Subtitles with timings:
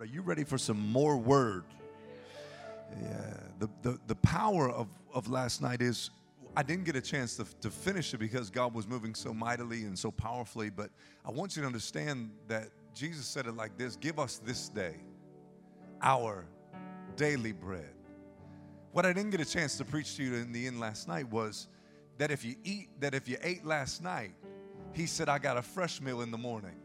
[0.00, 1.64] Are you ready for some more word?
[3.02, 3.34] Yeah.
[3.58, 6.08] The, the, the power of, of last night is
[6.56, 9.82] I didn't get a chance to, to finish it because God was moving so mightily
[9.82, 10.70] and so powerfully.
[10.70, 10.88] But
[11.22, 14.96] I want you to understand that Jesus said it like this Give us this day
[16.00, 16.46] our
[17.16, 17.92] daily bread.
[18.92, 21.30] What I didn't get a chance to preach to you in the end last night
[21.30, 21.68] was
[22.16, 24.32] that if you eat, that if you ate last night,
[24.94, 26.79] he said, I got a fresh meal in the morning.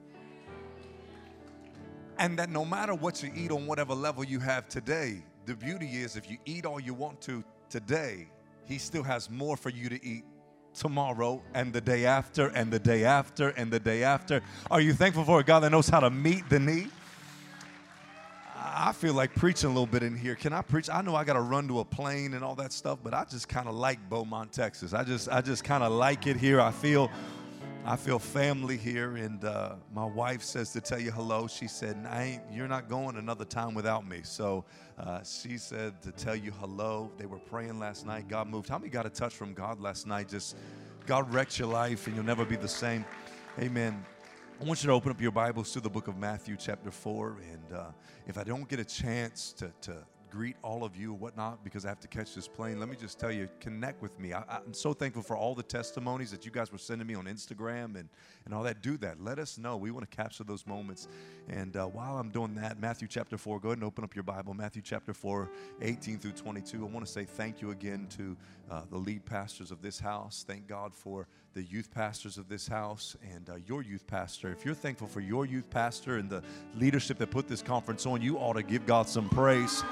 [2.18, 5.88] And that no matter what you eat on whatever level you have today, the beauty
[5.98, 8.28] is if you eat all you want to today,
[8.66, 10.23] he still has more for you to eat
[10.73, 14.42] tomorrow and the day after and the day after and the day after.
[14.70, 16.90] Are you thankful for a God that knows how to meet the need?
[18.58, 20.36] I feel like preaching a little bit in here.
[20.36, 20.90] Can I preach?
[20.90, 23.23] I know I got to run to a plane and all that stuff, but I
[23.23, 24.94] just kind of like Beaumont, Texas.
[24.94, 26.59] I just I just kind of like it here.
[26.59, 27.09] I feel
[27.88, 31.45] I feel family here, and uh, my wife says to tell you hello.
[31.45, 34.66] She said, I ain't, "You're not going another time without me." So
[34.98, 37.11] uh, she said to tell you hello.
[37.19, 38.27] They were praying last night.
[38.27, 38.69] God moved.
[38.69, 40.30] How many got a touch from God last night?
[40.30, 40.58] Just
[41.05, 43.05] God wrecked your life, and you'll never be the same.
[43.59, 44.03] Amen.
[44.59, 47.38] I want you to open up your Bibles to the book of Matthew, chapter 4.
[47.52, 47.83] And uh,
[48.25, 49.97] if I don't get a chance to, to
[50.30, 53.20] greet all of you whatnot because I have to catch this plane, let me just
[53.20, 54.34] tell you, connect with me.
[54.34, 57.26] I, am so thankful for all the testimonies that you guys were sending me on
[57.26, 58.09] Instagram and,
[58.45, 58.82] and all that.
[58.82, 59.22] Do that.
[59.22, 59.78] Let us know.
[59.78, 61.08] We want to capture those moments.
[61.48, 64.23] And uh, while I'm doing that, Matthew chapter 4, go ahead and open up your
[64.23, 64.54] Bible.
[64.54, 65.50] Matthew chapter 4,
[65.82, 66.86] 18 through 22.
[66.86, 68.36] I want to say thank you again to
[68.70, 70.44] uh, the lead pastors of this house.
[70.48, 74.52] Thank God for the youth pastors of this house and uh, your youth pastor.
[74.52, 76.44] If you're thankful for your youth pastor and the
[76.76, 79.84] leadership that put this conference on, you ought to give God some praise.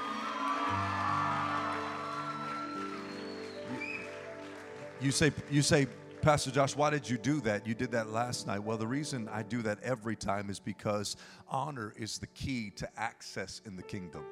[5.00, 5.86] You say, you say,
[6.22, 7.66] Pastor Josh, why did you do that?
[7.66, 8.60] You did that last night.
[8.60, 12.88] Well, the reason I do that every time is because honor is the key to
[12.96, 14.24] access in the kingdom.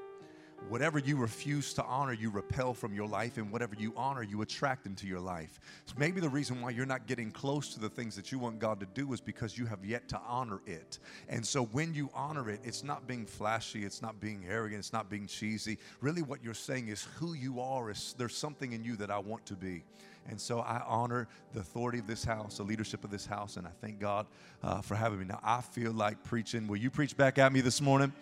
[0.69, 4.41] Whatever you refuse to honor, you repel from your life, and whatever you honor, you
[4.41, 5.61] attract into your life.
[5.85, 8.59] So maybe the reason why you're not getting close to the things that you want
[8.59, 10.99] God to do is because you have yet to honor it.
[11.29, 14.95] And so when you honor it, it's not being flashy, it's not being arrogant, it's
[14.95, 15.77] not being cheesy.
[16.01, 19.19] Really, what you're saying is who you are, is there's something in you that I
[19.19, 19.85] want to be.
[20.29, 23.67] And so I honor the authority of this house, the leadership of this house, and
[23.67, 24.27] I thank God
[24.63, 25.25] uh, for having me.
[25.27, 26.67] Now, I feel like preaching.
[26.69, 28.13] Will you preach back at me this morning?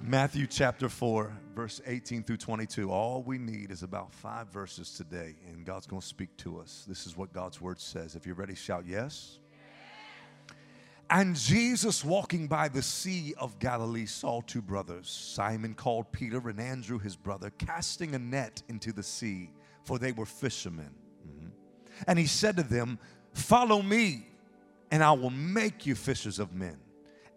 [0.00, 2.90] Matthew chapter 4, verse 18 through 22.
[2.90, 6.84] All we need is about five verses today, and God's going to speak to us.
[6.86, 8.14] This is what God's word says.
[8.14, 9.38] If you're ready, shout yes.
[11.08, 16.60] And Jesus, walking by the Sea of Galilee, saw two brothers, Simon called Peter and
[16.60, 19.50] Andrew his brother, casting a net into the sea,
[19.84, 20.94] for they were fishermen.
[21.26, 21.48] Mm-hmm.
[22.06, 22.98] And he said to them,
[23.32, 24.26] Follow me,
[24.90, 26.78] and I will make you fishers of men.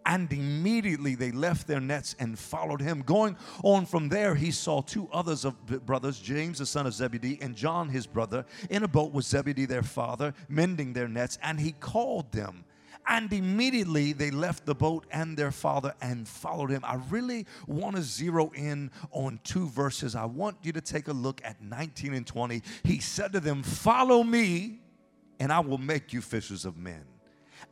[0.06, 3.02] And immediately they left their nets and followed him.
[3.02, 5.54] Going on from there, he saw two others of
[5.86, 9.66] brothers, James the son of Zebedee and John his brother, in a boat with Zebedee
[9.66, 12.64] their father, mending their nets, and he called them.
[13.06, 16.82] And immediately they left the boat and their father and followed him.
[16.84, 20.14] I really want to zero in on two verses.
[20.14, 22.62] I want you to take a look at 19 and 20.
[22.84, 24.80] He said to them, Follow me,
[25.40, 27.04] and I will make you fishers of men.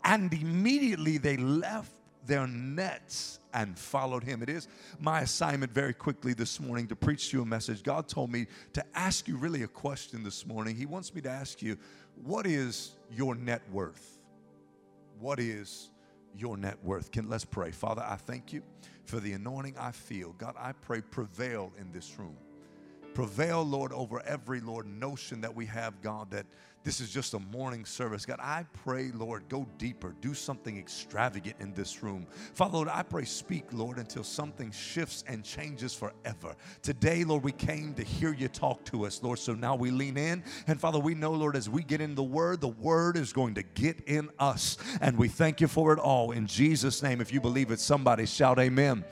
[0.05, 1.93] And immediately they left
[2.29, 4.43] their nets and followed him.
[4.43, 4.69] It is
[5.01, 7.83] my assignment very quickly this morning to preach to you a message.
[7.83, 10.77] God told me to ask you really a question this morning.
[10.77, 11.77] He wants me to ask you,
[12.23, 14.19] what is your net worth?
[15.19, 15.91] What is
[16.37, 17.11] your net worth?
[17.11, 17.71] Can let's pray.
[17.71, 18.63] Father, I thank you
[19.05, 20.35] for the anointing I feel.
[20.35, 22.37] God, I pray prevail in this room.
[23.15, 26.47] Prevail, Lord, over every Lord notion that we have, God, that
[26.85, 28.25] this is just a morning service.
[28.25, 30.15] God, I pray, Lord, go deeper.
[30.21, 32.27] Do something extravagant in this room.
[32.55, 36.55] Father, Lord, I pray, speak, Lord, until something shifts and changes forever.
[36.83, 39.39] Today, Lord, we came to hear you talk to us, Lord.
[39.39, 40.43] So now we lean in.
[40.67, 43.55] And Father, we know, Lord, as we get in the word, the word is going
[43.55, 44.79] to get in us.
[45.01, 46.31] And we thank you for it all.
[46.31, 49.05] In Jesus' name, if you believe it, somebody shout amen.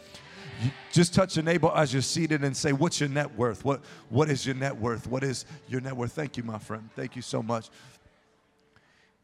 [0.93, 3.65] Just touch your neighbor as you're seated and say, What's your net worth?
[3.65, 5.07] What, what is your net worth?
[5.07, 6.13] What is your net worth?
[6.13, 6.89] Thank you, my friend.
[6.95, 7.69] Thank you so much.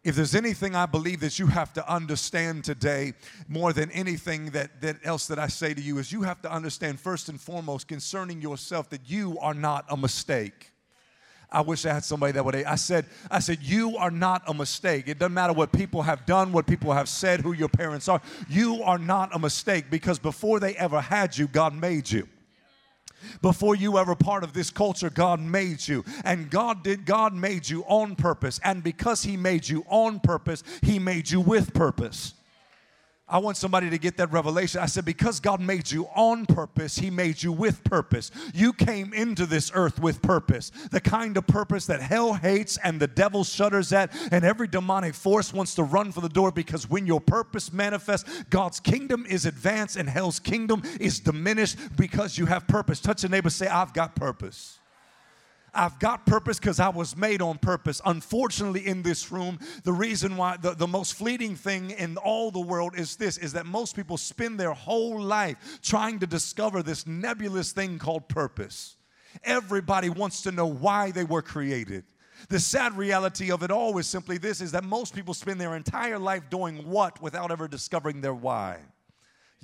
[0.04, 3.14] If there's anything I believe that you have to understand today,
[3.46, 6.52] more than anything that, that else that I say to you, is you have to
[6.52, 10.71] understand first and foremost concerning yourself that you are not a mistake.
[11.52, 12.56] I wish I had somebody that would.
[12.56, 15.06] I said, I said, you are not a mistake.
[15.06, 18.20] It doesn't matter what people have done, what people have said, who your parents are.
[18.49, 22.26] You are not a mistake because before they ever had you, God made you.
[23.40, 26.04] Before you ever part of this culture, God made you.
[26.25, 28.58] And God did, God made you on purpose.
[28.64, 32.34] And because He made you on purpose, He made you with purpose.
[33.32, 34.82] I want somebody to get that revelation.
[34.82, 38.31] I said, because God made you on purpose, He made you with purpose.
[38.52, 40.70] You came into this earth with purpose.
[40.90, 45.14] The kind of purpose that hell hates and the devil shudders at, and every demonic
[45.14, 49.46] force wants to run for the door because when your purpose manifests, God's kingdom is
[49.46, 53.00] advanced and hell's kingdom is diminished because you have purpose.
[53.00, 54.79] Touch a neighbor, say, I've got purpose.
[55.74, 58.02] I've got purpose because I was made on purpose.
[58.04, 62.60] Unfortunately, in this room, the reason why the, the most fleeting thing in all the
[62.60, 67.06] world is this is that most people spend their whole life trying to discover this
[67.06, 68.96] nebulous thing called purpose.
[69.44, 72.04] Everybody wants to know why they were created.
[72.48, 75.74] The sad reality of it all is simply this is that most people spend their
[75.74, 78.78] entire life doing what without ever discovering their why.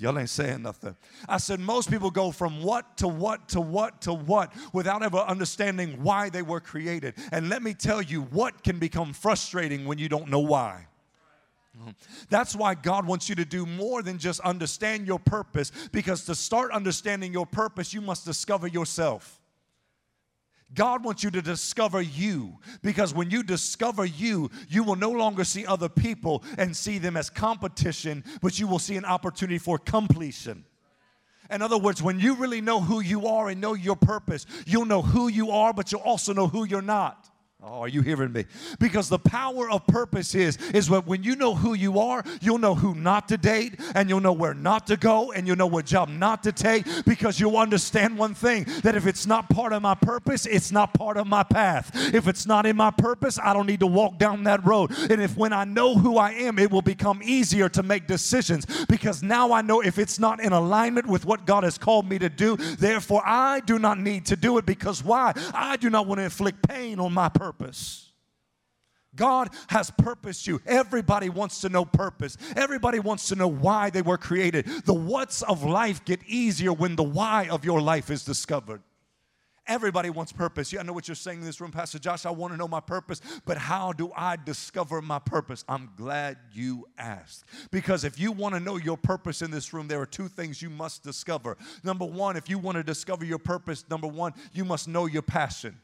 [0.00, 0.94] Y'all ain't saying nothing.
[1.28, 5.18] I said, most people go from what to what to what to what without ever
[5.18, 7.14] understanding why they were created.
[7.32, 10.86] And let me tell you, what can become frustrating when you don't know why.
[12.28, 16.34] That's why God wants you to do more than just understand your purpose, because to
[16.34, 19.38] start understanding your purpose, you must discover yourself.
[20.75, 25.44] God wants you to discover you because when you discover you, you will no longer
[25.44, 29.79] see other people and see them as competition, but you will see an opportunity for
[29.79, 30.65] completion.
[31.50, 34.85] In other words, when you really know who you are and know your purpose, you'll
[34.85, 37.27] know who you are, but you'll also know who you're not.
[37.70, 38.47] Oh, are you hearing me?
[38.79, 42.59] Because the power of purpose is is when, when you know who you are, you'll
[42.59, 45.67] know who not to date, and you'll know where not to go, and you'll know
[45.67, 49.75] what job not to take, because you'll understand one thing that if it's not part
[49.75, 51.91] of my purpose, it's not part of my path.
[52.15, 54.91] If it's not in my purpose, I don't need to walk down that road.
[55.11, 58.65] And if when I know who I am, it will become easier to make decisions
[58.87, 62.19] because now I know if it's not in alignment with what God has called me
[62.19, 65.35] to do, therefore I do not need to do it because why?
[65.53, 68.12] I do not want to inflict pain on my purpose purpose.
[69.14, 70.60] God has purposed you.
[70.66, 72.37] Everybody wants to know purpose.
[72.56, 74.66] Everybody wants to know why they were created.
[74.84, 78.82] The what's of life get easier when the why of your life is discovered.
[79.66, 80.72] Everybody wants purpose.
[80.72, 82.25] Yeah, I know what you're saying in this room, Pastor Josh.
[82.25, 85.62] I want to know my purpose, but how do I discover my purpose?
[85.69, 87.44] I'm glad you asked.
[87.70, 90.62] Because if you want to know your purpose in this room, there are two things
[90.62, 91.58] you must discover.
[91.84, 95.22] Number one, if you want to discover your purpose, number one, you must know your
[95.22, 95.76] passion.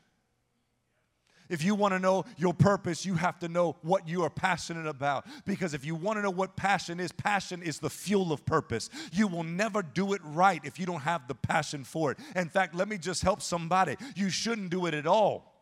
[1.48, 4.86] If you want to know your purpose, you have to know what you are passionate
[4.86, 5.26] about.
[5.44, 8.90] Because if you want to know what passion is, passion is the fuel of purpose.
[9.12, 12.18] You will never do it right if you don't have the passion for it.
[12.34, 13.96] In fact, let me just help somebody.
[14.16, 15.52] You shouldn't do it at all.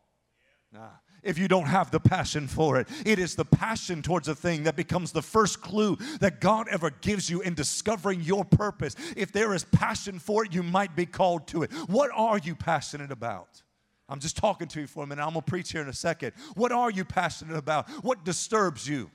[0.72, 0.88] Nah
[1.22, 2.88] if you don't have the passion for it.
[3.06, 6.90] It is the passion towards a thing that becomes the first clue that God ever
[6.90, 8.96] gives you in discovering your purpose.
[9.16, 11.72] If there is passion for it, you might be called to it.
[11.86, 13.62] What are you passionate about?
[14.12, 15.22] I'm just talking to you for a minute.
[15.22, 16.32] I'm going to preach here in a second.
[16.54, 17.88] What are you passionate about?
[18.04, 19.10] What disturbs you?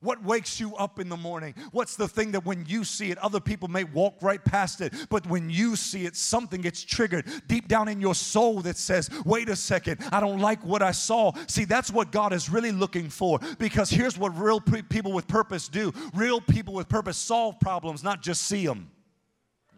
[0.00, 1.54] What wakes you up in the morning?
[1.70, 4.94] What's the thing that when you see it, other people may walk right past it,
[5.10, 9.10] but when you see it, something gets triggered deep down in your soul that says,
[9.24, 11.30] wait a second, I don't like what I saw.
[11.46, 15.68] See, that's what God is really looking for because here's what real people with purpose
[15.68, 18.90] do real people with purpose solve problems, not just see them.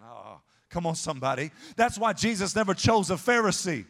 [0.02, 0.40] Oh, ah,
[0.70, 1.50] come on, somebody.
[1.76, 3.84] That's why Jesus never chose a Pharisee.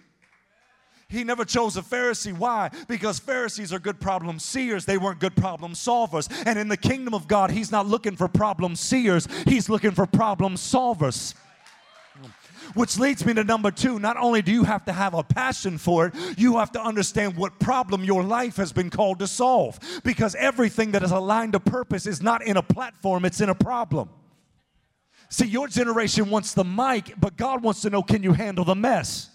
[1.12, 2.32] He never chose a Pharisee.
[2.32, 2.70] Why?
[2.88, 4.86] Because Pharisees are good problem seers.
[4.86, 6.26] They weren't good problem solvers.
[6.46, 10.06] And in the kingdom of God, He's not looking for problem seers, He's looking for
[10.06, 11.34] problem solvers.
[12.74, 13.98] Which leads me to number two.
[13.98, 17.36] Not only do you have to have a passion for it, you have to understand
[17.36, 19.78] what problem your life has been called to solve.
[20.04, 23.54] Because everything that is aligned to purpose is not in a platform, it's in a
[23.54, 24.08] problem.
[25.28, 28.74] See, your generation wants the mic, but God wants to know can you handle the
[28.74, 29.31] mess?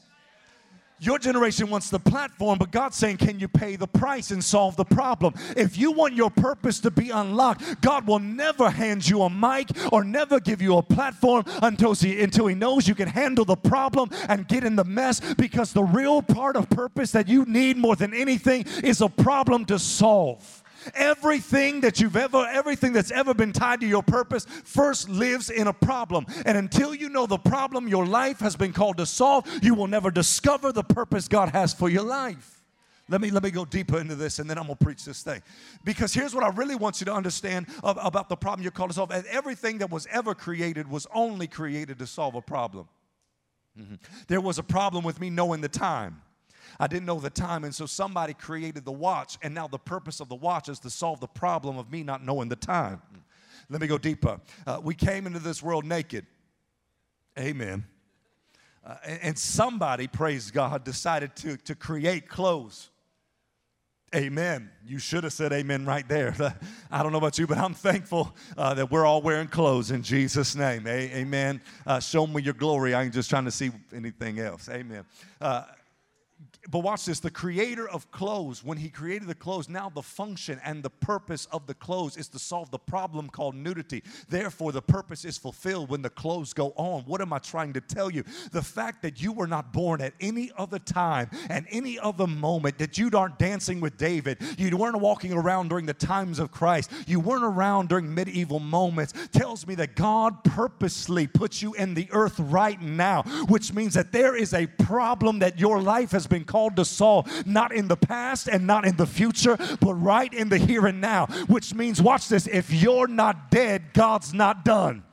[1.00, 4.75] Your generation wants the platform, but God's saying, Can you pay the price and solve
[4.75, 5.36] the problem?
[5.56, 9.70] If you want your purpose to be unlocked, God will never hand you a mic
[9.92, 13.56] or never give you a platform until he, until he knows you can handle the
[13.56, 17.77] problem and get in the mess because the real part of purpose that you need
[17.77, 20.63] more than anything is a problem to solve.
[20.94, 25.68] Everything that you've ever, everything that's ever been tied to your purpose first lives in
[25.68, 26.26] a problem.
[26.46, 29.88] And until you know the problem your life has been called to solve, you will
[29.88, 32.58] never discover the purpose God has for your life.
[33.10, 35.42] Let me, let me go deeper into this and then I'm gonna preach this thing.
[35.86, 38.90] Because here's what I really want you to understand of, about the problem you're called
[38.90, 39.12] to solve.
[39.12, 42.90] And everything that was ever created was only created to solve a problem.
[43.80, 43.96] Mm-hmm.
[44.28, 46.22] There was a problem with me knowing the time.
[46.80, 47.64] I didn't know the time.
[47.64, 50.90] And so somebody created the watch, and now the purpose of the watch is to
[50.90, 53.02] solve the problem of me not knowing the time.
[53.70, 54.40] Let me go deeper.
[54.66, 56.26] Uh, we came into this world naked.
[57.38, 57.86] Amen.
[58.86, 62.90] Uh, and, somebody, praise God, decided to, to create clothes.
[64.16, 64.72] Amen.
[64.86, 66.34] You should have said amen right there.
[66.92, 70.02] I don't know about you, but I'm thankful uh, that we're all wearing clothes in
[70.02, 70.88] Jesus' name.
[70.88, 71.62] A- amen.
[71.86, 72.94] Uh, show me your glory.
[72.94, 74.70] I ain't just trying to see anything else.
[74.70, 75.04] Amen.
[75.42, 75.64] Uh,
[76.70, 80.60] but watch this the creator of clothes, when he created the clothes, now the function
[80.64, 84.04] and the purpose of the clothes is to solve the problem called nudity.
[84.28, 87.04] Therefore, the purpose is fulfilled when the clothes go on.
[87.04, 88.24] What am I trying to tell you?
[88.52, 92.78] The fact that you were not born at any other time and any other moment,
[92.80, 96.92] that you aren't dancing with David, you weren't walking around during the times of Christ,
[97.08, 102.08] you weren't around during medieval moments, tells me that God purposely puts you in the
[102.12, 106.44] earth right now, which means that there is a problem that your life has been
[106.78, 110.58] to solve, not in the past and not in the future, but right in the
[110.58, 115.04] here and now, which means, watch this, if you're not dead, God's not done.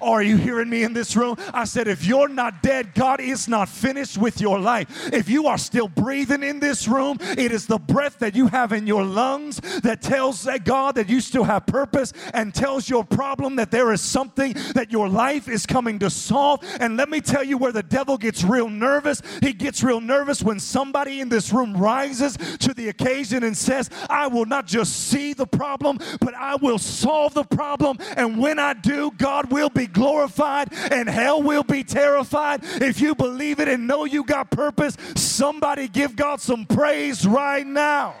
[0.00, 1.36] Are you hearing me in this room?
[1.52, 5.12] I said, if you're not dead, God is not finished with your life.
[5.12, 8.72] If you are still breathing in this room, it is the breath that you have
[8.72, 13.04] in your lungs that tells that God that you still have purpose and tells your
[13.04, 16.60] problem that there is something that your life is coming to solve.
[16.80, 19.22] And let me tell you where the devil gets real nervous.
[19.42, 23.90] He gets real nervous when somebody in this room rises to the occasion and says,
[24.08, 27.98] I will not just see the problem, but I will solve the problem.
[28.16, 32.60] And when I do, God will be glorified and hell will be terrified.
[32.62, 37.66] If you believe it and know you got purpose, somebody give God some praise right
[37.66, 38.14] now.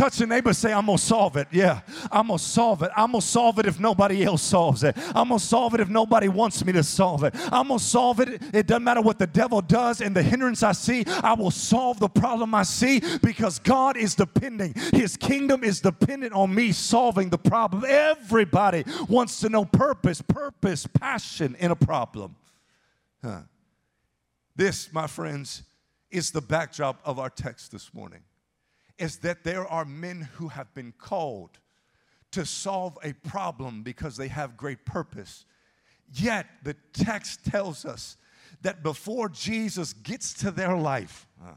[0.00, 1.46] Touch your neighbor, say, I'm gonna solve it.
[1.50, 2.90] Yeah, I'm gonna solve it.
[2.96, 4.96] I'm gonna solve it if nobody else solves it.
[5.14, 7.34] I'm gonna solve it if nobody wants me to solve it.
[7.52, 8.42] I'm gonna solve it.
[8.54, 12.00] It doesn't matter what the devil does and the hindrance I see, I will solve
[12.00, 14.72] the problem I see because God is depending.
[14.94, 17.84] His kingdom is dependent on me solving the problem.
[17.86, 22.36] Everybody wants to know purpose, purpose, passion in a problem.
[23.22, 23.40] Huh.
[24.56, 25.62] This, my friends,
[26.10, 28.20] is the backdrop of our text this morning
[29.00, 31.58] is that there are men who have been called
[32.32, 35.44] to solve a problem because they have great purpose.
[36.12, 38.16] Yet the text tells us
[38.62, 41.52] that before Jesus gets to their life, uh,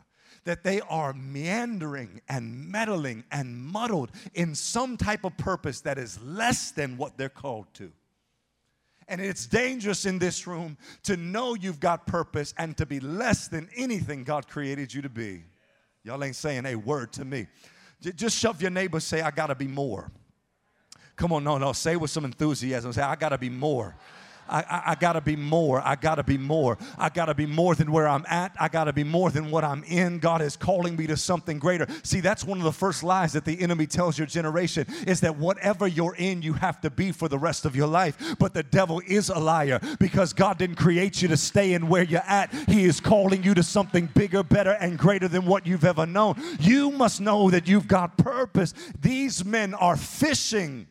[0.46, 6.22] that they are meandering and meddling and muddled in some type of purpose that is
[6.22, 7.92] less than what they're called to.
[9.08, 13.48] And it's dangerous in this room to know you've got purpose and to be less
[13.48, 15.44] than anything God created you to be.
[16.04, 17.48] Y'all ain't saying a word to me.
[18.02, 20.12] Just shove your neighbor, say, I gotta be more.
[21.16, 22.92] Come on, no, no, say with some enthusiasm.
[22.92, 23.96] Say, I gotta be more.
[24.48, 25.82] I, I, I, gotta be more.
[25.82, 26.78] I gotta be more.
[26.98, 28.56] I gotta be more than where I'm at.
[28.60, 30.20] I gotta be more than what I'm in.
[30.20, 31.88] God is calling me to something greater.
[32.04, 35.38] See, that's one of the first lies that the enemy tells your generation is that
[35.38, 38.36] whatever you're in, you have to be for the rest of your life.
[38.40, 42.04] But the devil is a liar because God didn't create you to stay in where
[42.04, 42.54] you're at.
[42.68, 46.36] He is calling you to something bigger, better, and greater than what you've ever known.
[46.60, 48.74] You must know that you've got purpose.
[49.00, 50.88] These men are fishing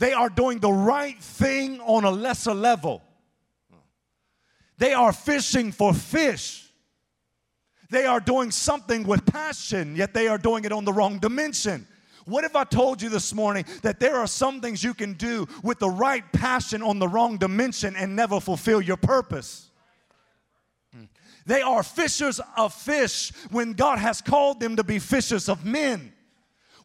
[0.00, 3.02] they are doing the right thing on a lesser level.
[4.78, 6.66] They are fishing for fish.
[7.90, 11.86] They are doing something with passion, yet they are doing it on the wrong dimension.
[12.24, 15.46] What if I told you this morning that there are some things you can do
[15.62, 19.70] with the right passion on the wrong dimension and never fulfill your purpose?
[21.44, 26.14] They are fishers of fish when God has called them to be fishers of men.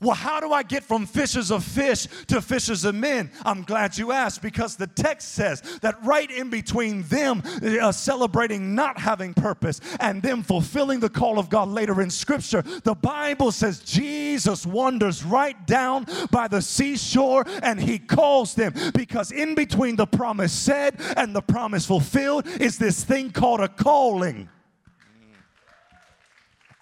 [0.05, 3.31] Well, how do I get from fishers of fish to fishers of men?
[3.43, 8.75] I'm glad you asked because the text says that right in between them uh, celebrating
[8.75, 13.51] not having purpose and them fulfilling the call of God later in Scripture, the Bible
[13.51, 19.95] says Jesus wanders right down by the seashore and he calls them because in between
[19.95, 24.50] the promise said and the promise fulfilled is this thing called a calling.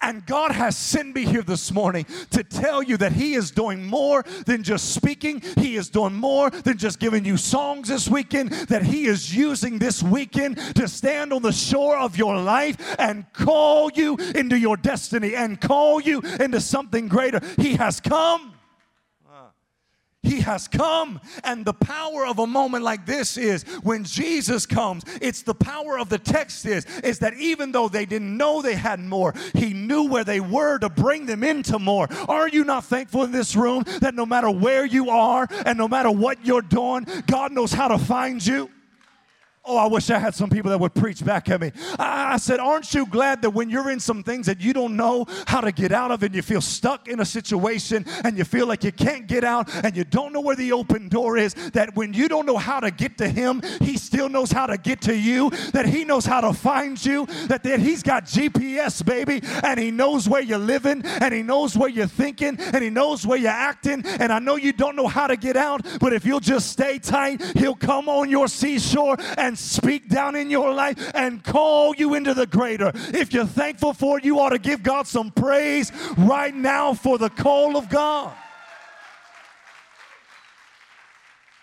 [0.04, 3.86] And God has sent me here this morning to tell you that He is doing
[3.86, 5.40] more than just speaking.
[5.56, 8.50] He is doing more than just giving you songs this weekend.
[8.68, 13.24] That He is using this weekend to stand on the shore of your life and
[13.32, 17.40] call you into your destiny and call you into something greater.
[17.56, 18.53] He has come
[20.24, 21.20] he has come.
[21.42, 25.98] And the power of a moment like this is when Jesus comes, it's the power
[25.98, 29.72] of the text is, is that even though they didn't know they had more, He
[29.72, 32.08] knew where they were to bring them into more.
[32.28, 35.88] Are you not thankful in this room that no matter where you are and no
[35.88, 38.70] matter what you're doing, God knows how to find you?
[39.66, 41.72] Oh, I wish I had some people that would preach back at me.
[41.98, 45.24] I, said, Aren't you glad that when you're in some things that you don't know
[45.46, 48.66] how to get out of and you feel stuck in a situation and you feel
[48.66, 51.96] like you can't get out and you don't know where the open door is, that
[51.96, 55.00] when you don't know how to get to Him, He still knows how to get
[55.02, 59.40] to you, that He knows how to find you, that, that He's got GPS, baby,
[59.62, 63.26] and He knows where you're living and He knows where you're thinking and He knows
[63.26, 64.04] where you're acting.
[64.04, 66.98] And I know you don't know how to get out, but if you'll just stay
[66.98, 71.94] tight, He'll come on your seashore and and speak down in your life and call
[71.94, 72.90] you into the greater.
[72.92, 77.18] If you're thankful for it, you ought to give God some praise right now for
[77.18, 78.34] the call of God.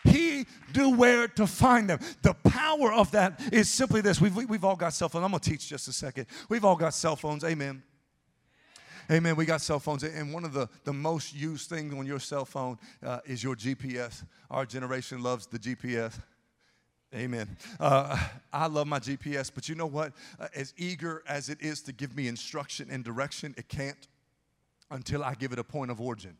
[0.05, 1.99] He knew where to find them.
[2.21, 4.21] The power of that is simply this.
[4.21, 5.25] We've, we've all got cell phones.
[5.25, 6.27] I'm going to teach just a second.
[6.47, 7.43] We've all got cell phones.
[7.43, 7.83] Amen.
[9.11, 9.35] Amen.
[9.35, 12.45] We got cell phones, and one of the, the most used things on your cell
[12.45, 14.23] phone uh, is your GPS.
[14.49, 16.13] Our generation loves the GPS.
[17.13, 17.57] Amen.
[17.79, 18.17] Uh,
[18.53, 20.13] I love my GPS, but you know what?
[20.39, 24.07] Uh, as eager as it is to give me instruction and direction, it can't
[24.89, 26.37] until I give it a point of origin.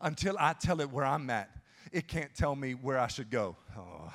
[0.00, 1.50] Until I tell it where I'm at,
[1.92, 3.56] it can't tell me where I should go.
[3.76, 4.12] Oh.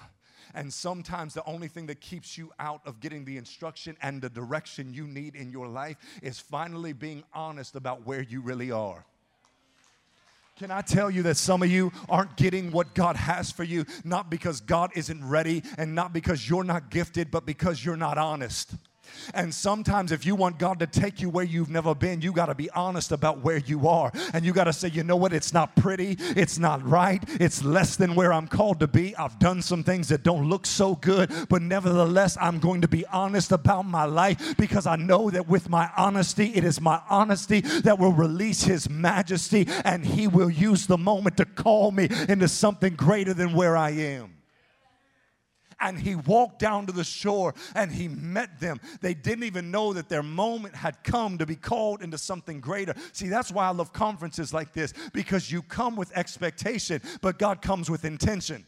[0.53, 4.29] And sometimes the only thing that keeps you out of getting the instruction and the
[4.29, 9.05] direction you need in your life is finally being honest about where you really are.
[10.62, 13.84] Can I tell you that some of you aren't getting what God has for you,
[14.03, 18.20] not because God isn't ready and not because you're not gifted, but because you're not
[18.20, 18.75] honest?
[19.34, 22.48] And sometimes, if you want God to take you where you've never been, you got
[22.48, 24.12] to be honest about where you are.
[24.34, 25.34] And you got to say, you know what?
[25.34, 26.18] It's not pretty.
[26.20, 27.24] It's not right.
[27.39, 29.15] It's less than where I'm called to be.
[29.15, 33.06] I've done some things that don't look so good, but nevertheless, I'm going to be
[33.08, 37.62] honest about my life because I know that with my honesty, it is my honesty
[37.62, 42.48] that will release His majesty and He will use the moment to call me into
[42.48, 44.40] something greater than where I am
[45.81, 48.79] and he walked down to the shore and he met them.
[49.01, 52.93] They didn't even know that their moment had come to be called into something greater.
[53.13, 57.61] See, that's why I love conferences like this because you come with expectation, but God
[57.61, 58.65] comes with intention.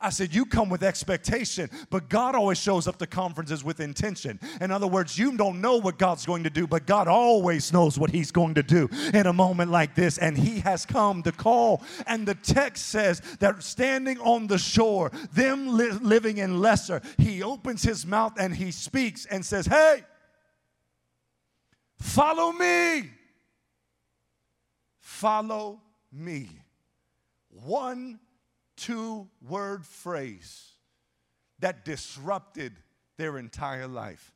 [0.00, 4.38] I said, You come with expectation, but God always shows up to conferences with intention.
[4.60, 7.98] In other words, you don't know what God's going to do, but God always knows
[7.98, 10.18] what He's going to do in a moment like this.
[10.18, 11.82] And He has come to call.
[12.06, 17.42] And the text says that standing on the shore, them li- living in lesser, He
[17.42, 20.04] opens His mouth and He speaks and says, Hey,
[21.98, 23.10] follow me.
[25.00, 25.80] Follow
[26.12, 26.48] me.
[27.48, 28.20] One
[28.78, 30.72] two word phrase
[31.58, 32.72] that disrupted
[33.16, 34.32] their entire life.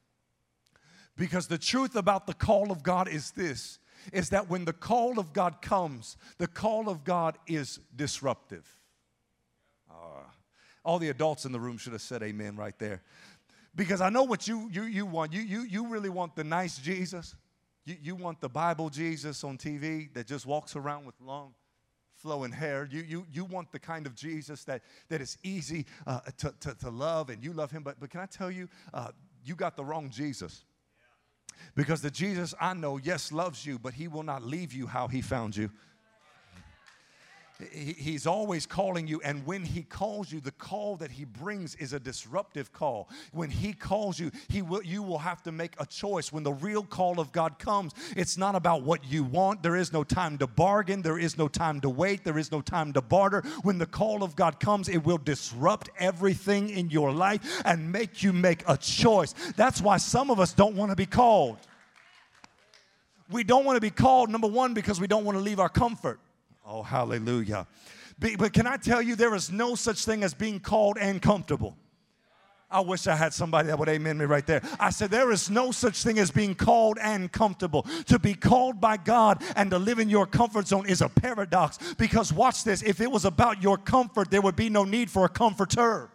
[1.16, 3.78] Because the truth about the call of God is this
[4.12, 8.66] is that when the call of God comes, the call of God is disruptive.
[9.88, 10.24] Uh,
[10.84, 13.02] all the adults in the room should have said amen right there.
[13.76, 15.32] Because I know what you, you, you want.
[15.32, 17.36] You, you, you really want the nice Jesus.
[17.84, 21.54] You, you want the Bible Jesus on TV that just walks around with long
[22.22, 22.88] flowing hair.
[22.90, 26.74] You, you, you want the kind of Jesus that, that is easy uh, to, to,
[26.76, 27.82] to, love and you love him.
[27.82, 29.08] But, but can I tell you, uh,
[29.44, 30.64] you got the wrong Jesus.
[31.74, 35.08] Because the Jesus I know, yes, loves you, but he will not leave you how
[35.08, 35.70] he found you
[37.70, 41.92] he's always calling you and when he calls you the call that he brings is
[41.92, 43.08] a disruptive call.
[43.32, 46.32] When he calls you he will you will have to make a choice.
[46.32, 49.62] When the real call of god comes it's not about what you want.
[49.62, 51.02] There is no time to bargain.
[51.02, 52.24] There is no time to wait.
[52.24, 53.42] There is no time to barter.
[53.62, 58.22] When the call of god comes it will disrupt everything in your life and make
[58.22, 59.34] you make a choice.
[59.56, 61.58] That's why some of us don't want to be called.
[63.30, 65.68] We don't want to be called number one because we don't want to leave our
[65.68, 66.20] comfort
[66.64, 67.66] Oh, hallelujah.
[68.18, 71.76] But can I tell you, there is no such thing as being called and comfortable.
[72.72, 74.62] I wish I had somebody that would amen me right there.
[74.80, 77.82] I said, There is no such thing as being called and comfortable.
[78.06, 81.78] To be called by God and to live in your comfort zone is a paradox
[81.98, 85.26] because, watch this, if it was about your comfort, there would be no need for
[85.26, 86.10] a comforter.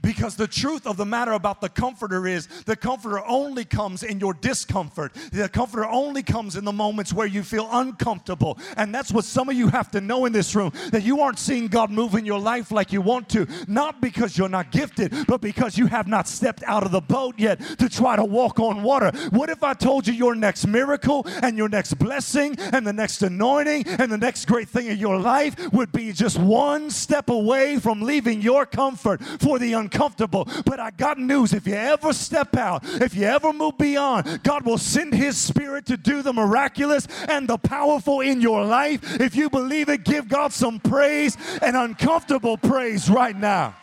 [0.00, 4.20] Because the truth of the matter about the comforter is the comforter only comes in
[4.20, 5.12] your discomfort.
[5.32, 8.58] The comforter only comes in the moments where you feel uncomfortable.
[8.76, 11.40] And that's what some of you have to know in this room that you aren't
[11.40, 15.12] seeing God move in your life like you want to, not because you're not gifted,
[15.26, 18.60] but because you have not stepped out of the boat yet to try to walk
[18.60, 19.10] on water.
[19.30, 23.22] What if I told you your next miracle and your next blessing and the next
[23.22, 27.78] anointing and the next great thing in your life would be just one step away
[27.78, 29.87] from leaving your comfort for the uncomfortable?
[29.88, 30.46] Uncomfortable.
[30.64, 34.64] But I got news if you ever step out, if you ever move beyond, God
[34.64, 39.20] will send His Spirit to do the miraculous and the powerful in your life.
[39.20, 43.74] If you believe it, give God some praise and uncomfortable praise right now.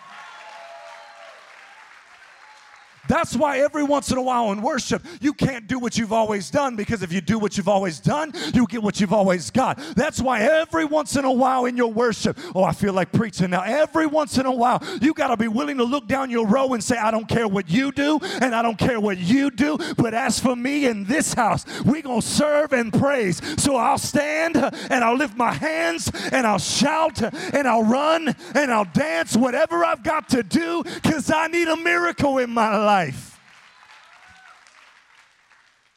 [3.08, 6.50] That's why every once in a while in worship, you can't do what you've always
[6.50, 9.78] done because if you do what you've always done, you get what you've always got.
[9.96, 13.52] That's why every once in a while in your worship, oh, I feel like preaching
[13.52, 13.62] now.
[13.62, 16.74] Every once in a while, you got to be willing to look down your row
[16.74, 19.78] and say, I don't care what you do and I don't care what you do,
[19.98, 23.42] but as for me in this house, we're going to serve and praise.
[23.62, 28.72] So I'll stand and I'll lift my hands and I'll shout and I'll run and
[28.72, 32.95] I'll dance, whatever I've got to do, because I need a miracle in my life
[32.96, 33.40] life.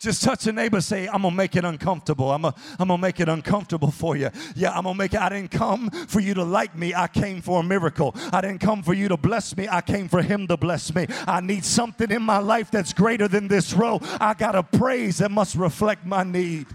[0.00, 2.30] Just touch a neighbor, say, I'm gonna make it uncomfortable.
[2.30, 4.30] I'm gonna, I'm gonna make it uncomfortable for you.
[4.54, 5.20] Yeah, I'm gonna make it.
[5.20, 8.14] I didn't come for you to like me, I came for a miracle.
[8.32, 11.06] I didn't come for you to bless me, I came for Him to bless me.
[11.26, 14.00] I need something in my life that's greater than this row.
[14.20, 16.66] I got a praise that must reflect my need.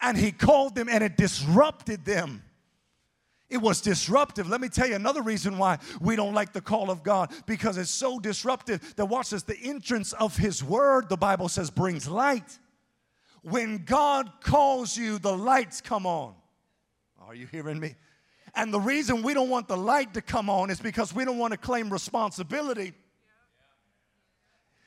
[0.00, 2.42] And He called them and it disrupted them.
[3.50, 4.48] It was disruptive.
[4.48, 7.76] Let me tell you another reason why we don't like the call of God because
[7.76, 12.08] it's so disruptive that watch this the entrance of His Word, the Bible says, brings
[12.08, 12.58] light.
[13.42, 16.34] When God calls you, the lights come on.
[17.26, 17.96] Are you hearing me?
[18.54, 21.38] And the reason we don't want the light to come on is because we don't
[21.38, 22.92] want to claim responsibility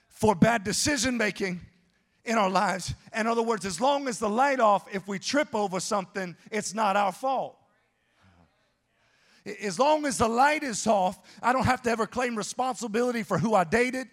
[0.08, 1.60] for bad decision making
[2.24, 2.94] in our lives.
[3.14, 6.74] In other words, as long as the light off, if we trip over something, it's
[6.74, 7.58] not our fault.
[9.62, 13.38] As long as the light is off, I don't have to ever claim responsibility for
[13.38, 14.08] who I dated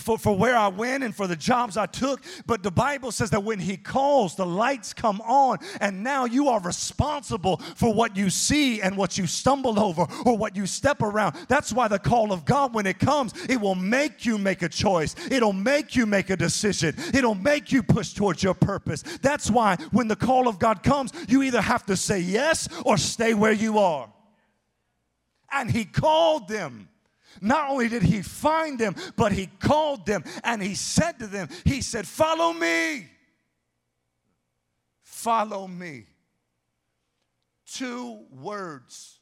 [0.00, 2.22] for, for where I went and for the jobs I took.
[2.46, 6.48] But the Bible says that when He calls, the lights come on, and now you
[6.48, 11.02] are responsible for what you see and what you stumble over or what you step
[11.02, 11.36] around.
[11.48, 14.68] That's why the call of God, when it comes, it will make you make a
[14.68, 19.02] choice, it'll make you make a decision, it'll make you push towards your purpose.
[19.22, 22.96] That's why when the call of God comes, you either have to say yes or
[22.96, 24.10] stay where you are.
[25.52, 26.88] And He called them.
[27.40, 31.48] Not only did he find them, but he called them and he said to them,
[31.64, 33.06] He said, Follow me.
[35.02, 36.06] Follow me.
[37.66, 39.20] Two words.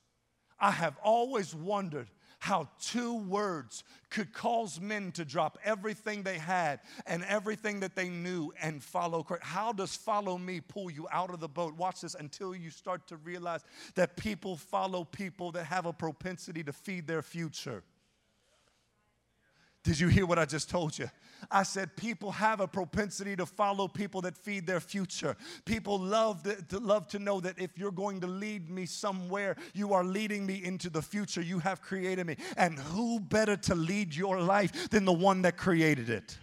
[0.58, 2.08] I have always wondered
[2.42, 8.08] how two words could cause men to drop everything they had and everything that they
[8.08, 9.44] knew and follow Christ.
[9.44, 11.76] How does follow me pull you out of the boat?
[11.76, 13.62] Watch this until you start to realize
[13.94, 17.84] that people follow people that have a propensity to feed their future.
[19.84, 21.10] Did you hear what I just told you?
[21.50, 25.36] I said people have a propensity to follow people that feed their future.
[25.64, 29.56] People love to, to, love to know that if you're going to lead me somewhere,
[29.74, 32.36] you are leading me into the future you have created me.
[32.56, 36.38] And who better to lead your life than the one that created it?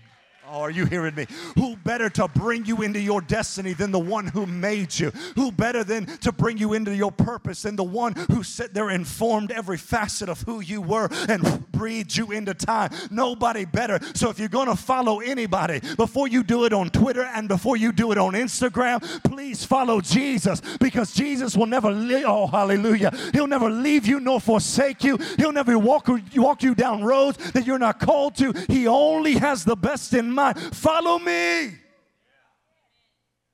[0.52, 1.28] Oh, are you hearing me?
[1.60, 5.12] Who better to bring you into your destiny than the one who made you?
[5.36, 8.90] Who better than to bring you into your purpose than the one who sat there
[8.90, 12.90] and formed every facet of who you were and breathed you into time?
[13.12, 14.00] Nobody better.
[14.16, 17.78] So if you're going to follow anybody, before you do it on Twitter and before
[17.78, 23.16] you do it on Instagram, please follow Jesus because Jesus will never, leave, oh, hallelujah.
[23.34, 25.20] He'll never leave you nor forsake you.
[25.38, 28.52] He'll never walk, walk you down roads that you're not called to.
[28.68, 30.60] He only has the best in mind mind.
[30.76, 31.72] Follow me.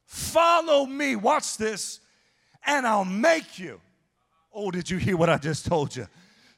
[0.06, 1.16] Follow me.
[1.16, 2.00] Watch this,
[2.66, 3.82] and I'll make you.
[4.54, 6.08] Oh, did you hear what I just told you?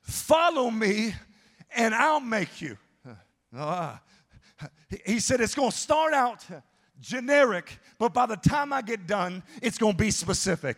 [0.02, 1.16] Follow me,
[1.76, 2.78] and I'll make you.
[3.56, 3.98] Uh,
[5.06, 6.46] he said it's going to start out
[7.00, 10.78] generic, but by the time I get done, it's going to be specific.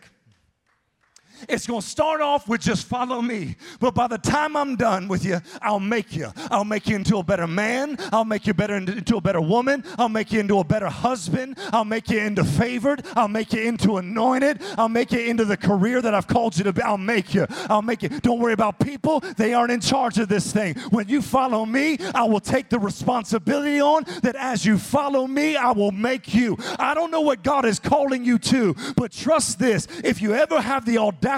[1.48, 3.56] It's going to start off with just follow me.
[3.78, 6.32] But by the time I'm done with you, I'll make you.
[6.50, 7.96] I'll make you into a better man.
[8.12, 9.84] I'll make you better into a better woman.
[9.98, 11.58] I'll make you into a better husband.
[11.72, 13.04] I'll make you into favored.
[13.16, 14.62] I'll make you into anointed.
[14.76, 16.82] I'll make you into the career that I've called you to be.
[16.82, 17.46] I'll make you.
[17.68, 18.08] I'll make you.
[18.08, 19.20] Don't worry about people.
[19.20, 20.74] They aren't in charge of this thing.
[20.90, 25.56] When you follow me, I will take the responsibility on that as you follow me,
[25.56, 26.58] I will make you.
[26.78, 29.86] I don't know what God is calling you to, but trust this.
[30.04, 31.29] If you ever have the audacity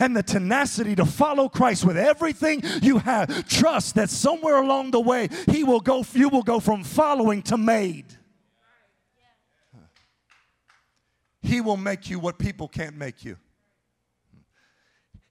[0.00, 5.00] and the tenacity to follow Christ with everything you have, trust that somewhere along the
[5.00, 8.06] way, He will go, you will go from following to made.
[11.42, 13.36] He will make you what people can't make you.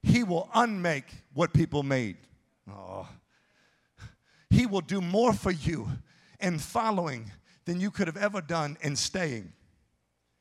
[0.02, 2.16] He will unmake what people made.
[2.70, 3.08] Oh.
[4.50, 5.88] He will do more for you
[6.40, 7.30] in following
[7.64, 9.52] than you could have ever done in staying.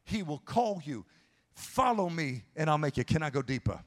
[0.03, 1.05] He will call you.
[1.53, 3.03] Follow me and I'll make you.
[3.03, 3.79] Can I go deeper?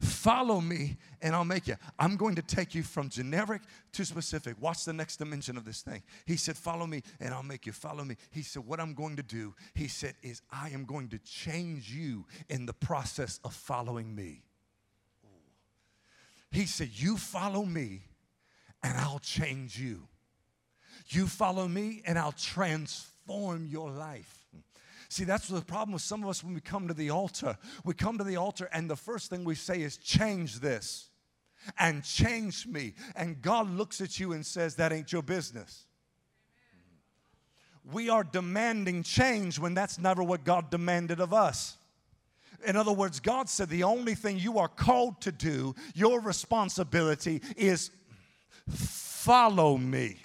[0.00, 1.76] Follow me and I'll make you.
[1.98, 3.62] I'm going to take you from generic
[3.92, 4.60] to specific.
[4.60, 6.02] Watch the next dimension of this thing.
[6.26, 7.72] He said, Follow me, and I'll make you.
[7.72, 8.16] Follow me.
[8.30, 11.90] He said, What I'm going to do, he said, is I am going to change
[11.90, 14.42] you in the process of following me.
[16.50, 18.02] He said, You follow me,
[18.82, 20.06] and I'll change you.
[21.08, 24.43] You follow me, and I'll transform your life.
[25.14, 27.56] See, that's the problem with some of us when we come to the altar.
[27.84, 31.08] We come to the altar, and the first thing we say is, Change this
[31.78, 32.94] and change me.
[33.14, 35.86] And God looks at you and says, That ain't your business.
[37.92, 41.76] We are demanding change when that's never what God demanded of us.
[42.66, 47.40] In other words, God said the only thing you are called to do, your responsibility
[47.56, 47.92] is
[48.68, 50.16] follow me.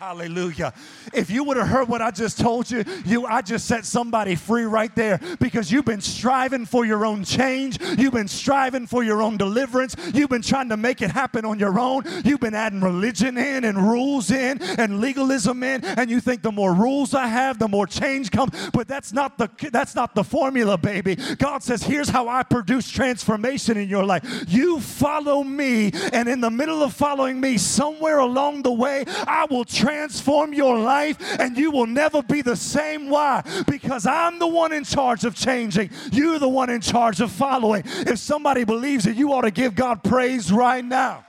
[0.00, 0.72] Hallelujah.
[1.12, 4.34] If you would have heard what I just told you, you I just set somebody
[4.34, 7.78] free right there because you've been striving for your own change.
[7.98, 9.94] You've been striving for your own deliverance.
[10.14, 12.04] You've been trying to make it happen on your own.
[12.24, 16.50] You've been adding religion in and rules in and legalism in and you think the
[16.50, 18.70] more rules I have, the more change comes.
[18.72, 21.16] But that's not the that's not the formula, baby.
[21.16, 24.24] God says, "Here's how I produce transformation in your life.
[24.48, 29.44] You follow me and in the middle of following me, somewhere along the way, I
[29.50, 33.08] will transform transform your life and you will never be the same.
[33.08, 33.42] Why?
[33.66, 35.90] Because I'm the one in charge of changing.
[36.12, 37.82] You're the one in charge of following.
[37.86, 41.24] If somebody believes it, you ought to give God praise right now.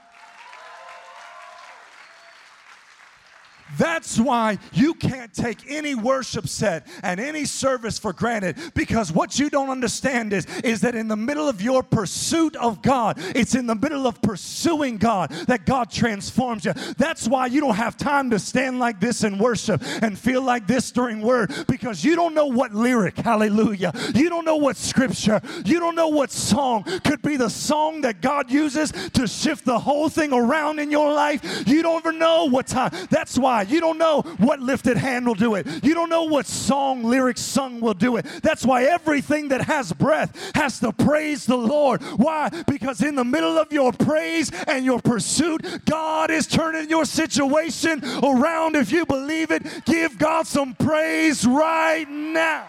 [3.78, 9.38] That's why you can't take any worship set and any service for granted because what
[9.38, 13.54] you don't understand is, is that in the middle of your pursuit of God, it's
[13.54, 16.72] in the middle of pursuing God that God transforms you.
[16.96, 20.66] That's why you don't have time to stand like this and worship and feel like
[20.66, 25.40] this during word because you don't know what lyric, hallelujah, you don't know what scripture,
[25.64, 29.78] you don't know what song could be the song that God uses to shift the
[29.78, 31.66] whole thing around in your life.
[31.66, 32.90] You don't ever know what time.
[33.10, 35.66] That's why you don't know what lifted hand will do it.
[35.82, 38.26] You don't know what song lyrics sung will do it.
[38.42, 42.02] That's why everything that has breath has to praise the Lord.
[42.02, 42.50] Why?
[42.66, 48.02] Because in the middle of your praise and your pursuit, God is turning your situation
[48.22, 48.76] around.
[48.76, 52.68] If you believe it, give God some praise right now.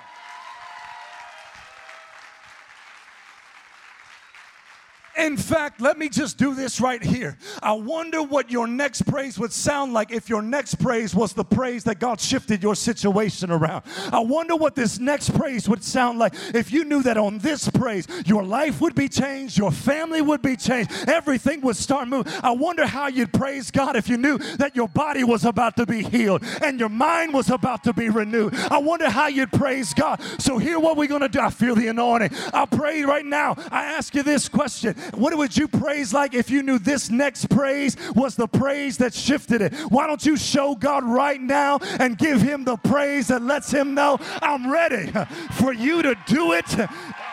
[5.17, 7.37] In fact, let me just do this right here.
[7.61, 11.43] I wonder what your next praise would sound like if your next praise was the
[11.43, 13.83] praise that God shifted your situation around.
[14.11, 17.69] I wonder what this next praise would sound like if you knew that on this
[17.69, 22.31] praise your life would be changed, your family would be changed, everything would start moving.
[22.41, 25.85] I wonder how you'd praise God if you knew that your body was about to
[25.85, 28.55] be healed and your mind was about to be renewed.
[28.55, 30.21] I wonder how you'd praise God.
[30.39, 31.39] So, here what we're going to do.
[31.39, 32.31] I feel the anointing.
[32.53, 33.55] I'll pray right now.
[33.71, 37.49] I ask you this question what would you praise like if you knew this next
[37.49, 39.73] praise was the praise that shifted it?
[39.89, 43.93] Why don't you show God right now and give Him the praise that lets Him
[43.93, 45.11] know I'm ready
[45.53, 46.65] for you to do it?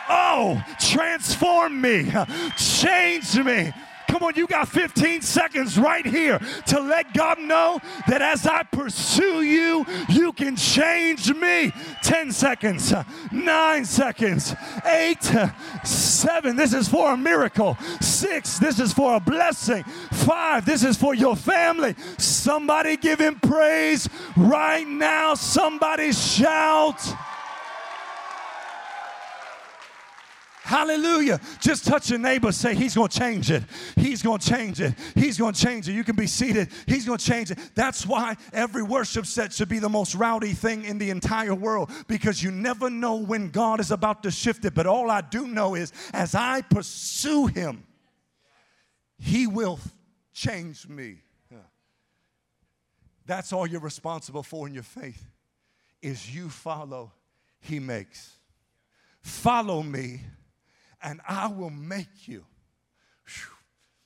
[0.09, 2.11] Oh, transform me,
[2.57, 3.71] change me.
[4.11, 8.63] Come on, you got 15 seconds right here to let God know that as I
[8.63, 11.71] pursue you, you can change me.
[12.03, 12.93] 10 seconds,
[13.31, 14.53] 9 seconds,
[14.85, 15.31] 8,
[15.85, 16.55] 7.
[16.57, 17.77] This is for a miracle.
[18.01, 18.59] 6.
[18.59, 19.83] This is for a blessing.
[19.83, 20.65] 5.
[20.65, 21.95] This is for your family.
[22.17, 25.35] Somebody give him praise right now.
[25.35, 27.01] Somebody shout.
[30.63, 31.39] Hallelujah.
[31.59, 33.63] Just touch your neighbor, say, He's going to change it.
[33.95, 34.93] He's going to change it.
[35.15, 35.93] He's going to change it.
[35.93, 36.69] You can be seated.
[36.85, 37.57] He's going to change it.
[37.73, 41.91] That's why every worship set should be the most rowdy thing in the entire world
[42.07, 44.75] because you never know when God is about to shift it.
[44.75, 47.83] But all I do know is as I pursue Him,
[49.17, 49.79] He will
[50.31, 51.21] change me.
[53.25, 55.25] That's all you're responsible for in your faith
[56.01, 57.13] is you follow,
[57.59, 58.37] He makes.
[59.21, 60.21] Follow me
[61.01, 62.45] and I will make you.
[63.25, 63.55] Whew,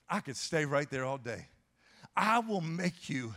[0.08, 1.46] I could stay right there all day.
[2.16, 3.34] I will make you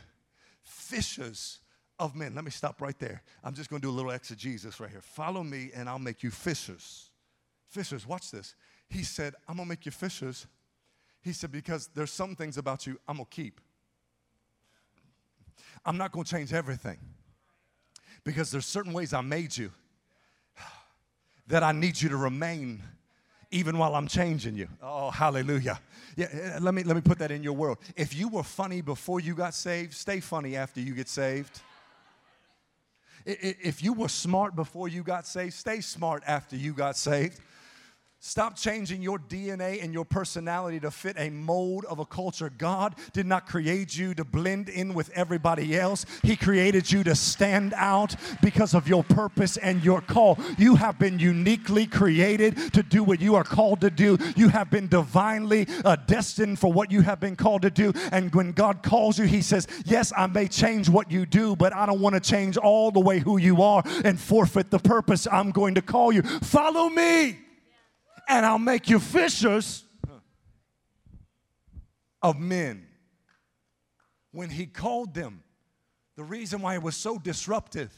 [0.61, 1.59] fishers
[1.99, 2.33] of men.
[2.33, 3.21] Let me stop right there.
[3.43, 5.01] I'm just going to do a little exegesis right here.
[5.01, 7.09] Follow me, and I'll make you fishers.
[7.67, 8.55] Fishers, watch this.
[8.87, 10.47] He said, I'm going to make you fishers.
[11.21, 13.59] He said, because there's some things about you I'm going to keep.
[15.85, 16.97] I'm not going to change everything
[18.23, 19.71] because there's certain ways I made you
[21.47, 22.81] that I need you to remain
[23.51, 24.67] even while I'm changing you.
[24.81, 25.79] Oh, hallelujah.
[26.15, 27.79] Yeah, eh, let me let me put that in your world.
[27.95, 31.61] If you were funny before you got saved, stay funny after you get saved.
[33.25, 37.39] If you were smart before you got saved, stay smart after you got saved.
[38.21, 42.51] Stop changing your DNA and your personality to fit a mold of a culture.
[42.57, 46.05] God did not create you to blend in with everybody else.
[46.21, 50.37] He created you to stand out because of your purpose and your call.
[50.57, 54.17] You have been uniquely created to do what you are called to do.
[54.35, 57.93] You have been divinely uh, destined for what you have been called to do.
[58.11, 61.73] And when God calls you, He says, Yes, I may change what you do, but
[61.73, 65.25] I don't want to change all the way who you are and forfeit the purpose
[65.31, 66.21] I'm going to call you.
[66.21, 67.37] Follow me
[68.29, 69.83] and I'll make you fishers
[72.21, 72.85] of men.
[74.31, 75.43] When he called them,
[76.15, 77.91] the reason why it was so disruptive,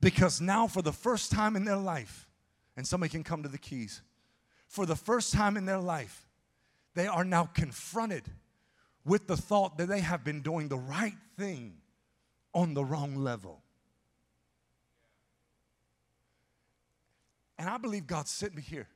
[0.00, 2.28] because now for the first time in their life,
[2.76, 4.02] and somebody can come to the keys,
[4.66, 6.26] for the first time in their life,
[6.94, 8.24] they are now confronted
[9.04, 11.74] with the thought that they have been doing the right thing
[12.52, 13.62] on the wrong level.
[17.58, 18.88] And I believe God sent me here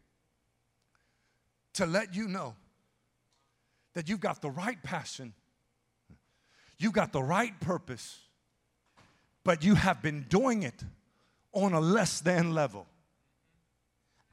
[1.81, 2.55] to let you know
[3.95, 5.33] that you've got the right passion,
[6.79, 8.19] you've got the right purpose,
[9.45, 10.85] but you have been doing it
[11.55, 12.87] on a less than level.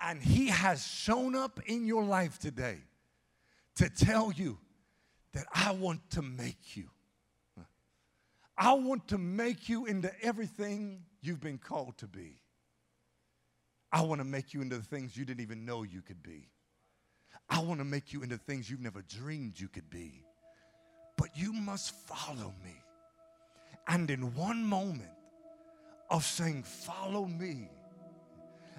[0.01, 2.79] And He has shown up in your life today
[3.75, 4.57] to tell you
[5.31, 6.89] that I want to make you.
[8.57, 12.41] I want to make you into everything you've been called to be.
[13.89, 16.49] I want to make you into the things you didn't even know you could be.
[17.49, 20.23] I want to make you into things you've never dreamed you could be.
[21.15, 22.75] But you must follow me.
[23.87, 25.09] And in one moment
[26.09, 27.69] of saying, Follow me,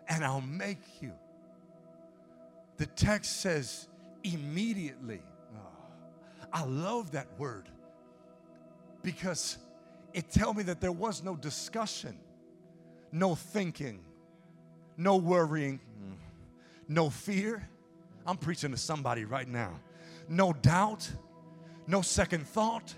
[0.08, 1.12] and I'll make you,
[2.76, 3.88] the text says,
[4.22, 5.22] immediately.
[5.54, 5.60] Oh,
[6.52, 7.68] I love that word
[9.02, 9.58] because
[10.12, 12.18] it tells me that there was no discussion,
[13.12, 14.00] no thinking,
[14.96, 15.80] no worrying,
[16.88, 17.68] no fear
[18.28, 19.80] I'm preaching to somebody right now.
[20.28, 21.10] No doubt,
[21.86, 22.94] no second thought,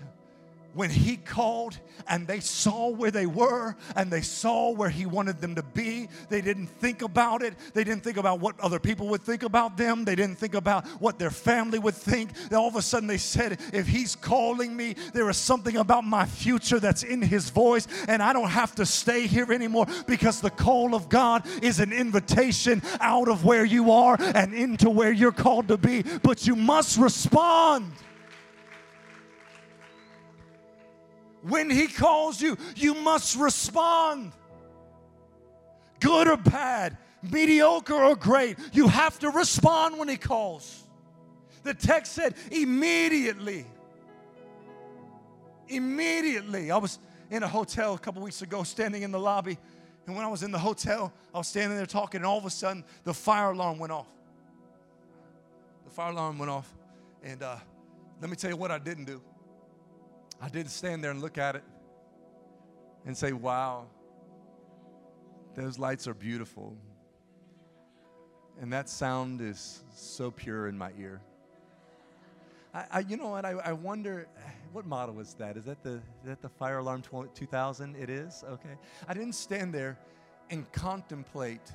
[0.73, 5.39] when he called and they saw where they were and they saw where he wanted
[5.41, 7.53] them to be, they didn't think about it.
[7.73, 10.05] They didn't think about what other people would think about them.
[10.05, 12.31] They didn't think about what their family would think.
[12.53, 16.25] All of a sudden they said, If he's calling me, there is something about my
[16.25, 20.49] future that's in his voice, and I don't have to stay here anymore because the
[20.49, 25.31] call of God is an invitation out of where you are and into where you're
[25.31, 26.03] called to be.
[26.23, 27.91] But you must respond.
[31.41, 34.31] When He calls you, you must respond.
[35.99, 40.83] Good or bad, mediocre or great, you have to respond when He calls.
[41.63, 43.65] The text said, immediately.
[45.67, 46.71] Immediately.
[46.71, 46.99] I was
[47.29, 49.57] in a hotel a couple weeks ago, standing in the lobby.
[50.07, 52.45] And when I was in the hotel, I was standing there talking, and all of
[52.45, 54.07] a sudden, the fire alarm went off.
[55.85, 56.73] The fire alarm went off.
[57.23, 57.57] And uh,
[58.19, 59.21] let me tell you what I didn't do.
[60.41, 61.63] I didn't stand there and look at it
[63.05, 63.85] and say, wow,
[65.55, 66.75] those lights are beautiful.
[68.59, 71.21] And that sound is so pure in my ear.
[72.73, 73.45] I, I you know what?
[73.45, 74.27] I, I, wonder
[74.71, 75.57] what model is that?
[75.57, 77.95] Is that the is that the fire alarm 2000?
[77.95, 78.43] It is.
[78.47, 78.75] Okay.
[79.07, 79.97] I didn't stand there
[80.49, 81.71] and contemplate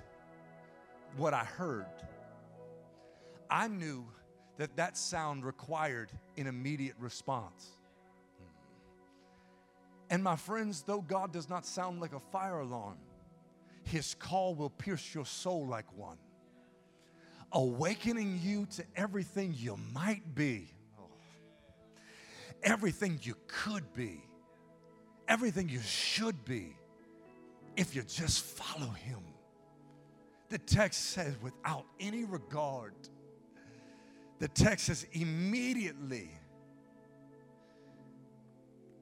[1.17, 1.87] what I heard.
[3.51, 4.07] I knew
[4.57, 7.76] that that sound required an immediate response.
[10.11, 12.99] And my friends, though God does not sound like a fire alarm,
[13.83, 16.19] his call will pierce your soul like one,
[17.53, 20.69] awakening you to everything you might be,
[22.63, 24.23] everything you could be,
[25.29, 26.77] everything you should be
[27.77, 29.21] if you just follow him.
[30.49, 32.95] The text says, without any regard,
[34.39, 36.31] the text says, immediately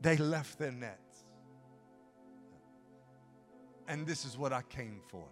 [0.05, 1.25] they left their nets.
[3.89, 5.25] And this is what I came for.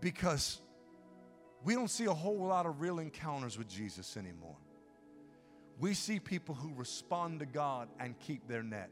[0.00, 0.62] Because
[1.64, 4.56] we don't see a whole lot of real encounters with Jesus anymore.
[5.78, 8.90] We see people who respond to God and keep their net.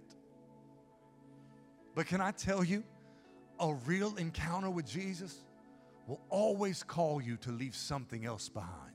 [1.94, 2.84] But can I tell you,
[3.58, 5.38] a real encounter with Jesus
[6.06, 8.92] will always call you to leave something else behind.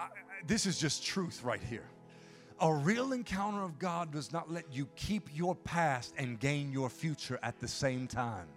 [0.00, 0.08] I, I,
[0.48, 1.88] this is just truth right here.
[2.60, 6.90] A real encounter of God does not let you keep your past and gain your
[6.90, 8.48] future at the same time.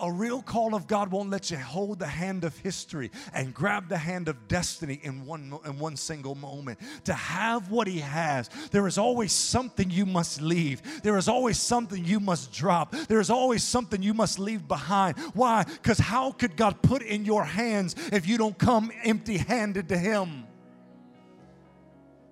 [0.00, 3.88] a real call of God won't let you hold the hand of history and grab
[3.88, 6.78] the hand of destiny in one, in one single moment.
[7.04, 11.02] To have what He has, there is always something you must leave.
[11.02, 12.92] There is always something you must drop.
[13.06, 15.18] There is always something you must leave behind.
[15.34, 15.62] Why?
[15.64, 19.98] Because how could God put in your hands if you don't come empty handed to
[19.98, 20.46] Him?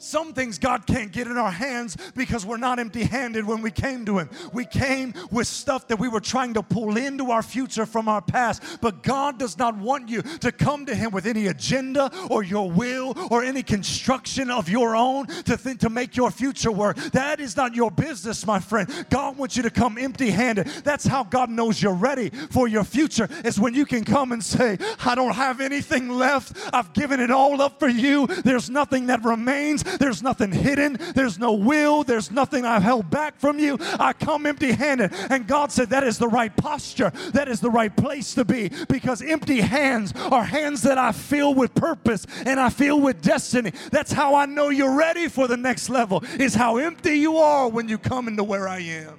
[0.01, 3.71] Some things God can't get in our hands because we're not empty handed when we
[3.71, 4.31] came to Him.
[4.51, 8.23] We came with stuff that we were trying to pull into our future from our
[8.23, 8.63] past.
[8.81, 12.71] But God does not want you to come to Him with any agenda or your
[12.71, 16.97] will or any construction of your own to think to make your future work.
[17.13, 18.89] That is not your business, my friend.
[19.11, 20.67] God wants you to come empty handed.
[20.83, 24.43] That's how God knows you're ready for your future, is when you can come and
[24.43, 26.57] say, I don't have anything left.
[26.73, 28.27] I've given it all up for you.
[28.27, 29.85] There's nothing that remains.
[29.99, 30.99] There's nothing hidden.
[31.15, 32.05] There's no will.
[32.05, 33.79] There's nothing I've held back from you.
[33.99, 35.13] I come empty handed.
[35.31, 37.11] And God said that is the right posture.
[37.33, 41.55] That is the right place to be because empty hands are hands that I fill
[41.55, 43.73] with purpose and I fill with destiny.
[43.91, 47.69] That's how I know you're ready for the next level, is how empty you are
[47.69, 49.19] when you come into where I am.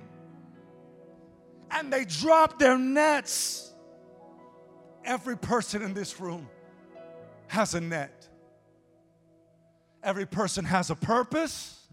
[1.72, 3.74] And they drop their nets.
[5.04, 6.48] Every person in this room
[7.48, 8.21] has a net.
[10.04, 11.88] Every person has a purpose,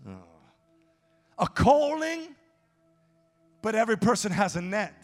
[1.38, 2.34] a calling,
[3.62, 4.94] but every person has a net.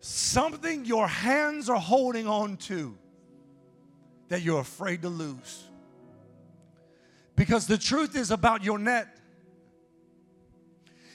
[0.00, 2.96] Something your hands are holding on to
[4.28, 5.64] that you're afraid to lose.
[7.36, 9.18] Because the truth is about your net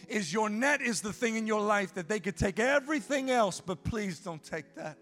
[0.08, 3.60] is your net is the thing in your life that they could take everything else,
[3.60, 4.98] but please don't take that.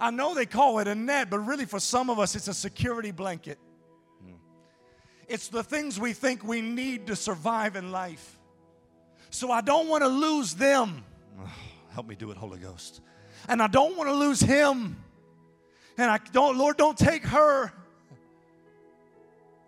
[0.00, 2.54] I know they call it a net, but really for some of us, it's a
[2.54, 3.58] security blanket.
[5.30, 8.36] It's the things we think we need to survive in life.
[9.30, 11.04] So I don't want to lose them.
[11.92, 13.00] help me do it, Holy Ghost.
[13.48, 15.00] And I don't want to lose him.
[15.96, 17.72] And I don't, Lord, don't take her.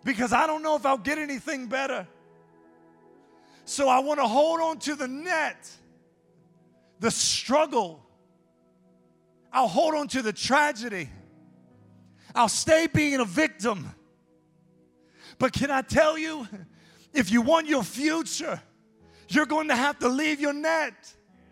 [0.03, 2.05] Because I don't know if I'll get anything better.
[3.63, 5.71] So I want to hold on to the net,
[6.99, 8.05] the struggle.
[9.53, 11.09] I'll hold on to the tragedy.
[12.35, 13.95] I'll stay being a victim.
[15.43, 16.47] But can I tell you,
[17.13, 18.61] if you want your future,
[19.27, 20.93] you're going to have to leave your net.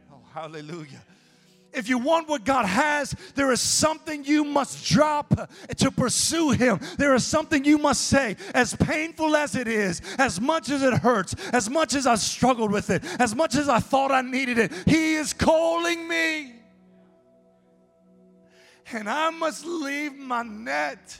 [0.09, 1.01] Oh, hallelujah.
[1.73, 5.37] If you want what God has, there is something you must drop
[5.75, 6.79] to pursue Him.
[6.97, 10.93] There is something you must say, as painful as it is, as much as it
[10.93, 14.57] hurts, as much as I struggled with it, as much as I thought I needed
[14.57, 14.71] it.
[14.85, 16.53] He is calling me.
[18.93, 21.19] And I must leave my net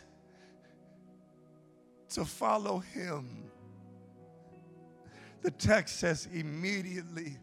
[2.12, 3.28] to follow him.
[5.42, 7.38] The text says immediately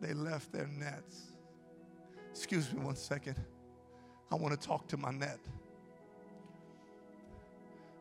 [0.00, 1.32] they left their nets.
[2.30, 3.36] Excuse me one second.
[4.30, 5.38] I want to talk to my net.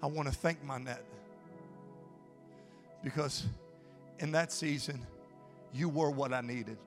[0.01, 1.03] I want to thank my net.
[3.03, 3.45] Because
[4.19, 5.05] in that season,
[5.73, 6.77] you were what I needed.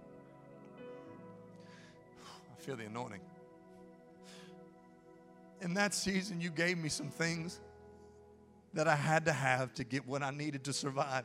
[2.19, 3.21] I feel the anointing.
[5.61, 7.61] In that season, you gave me some things
[8.75, 11.25] that I had to have to get what I needed to survive.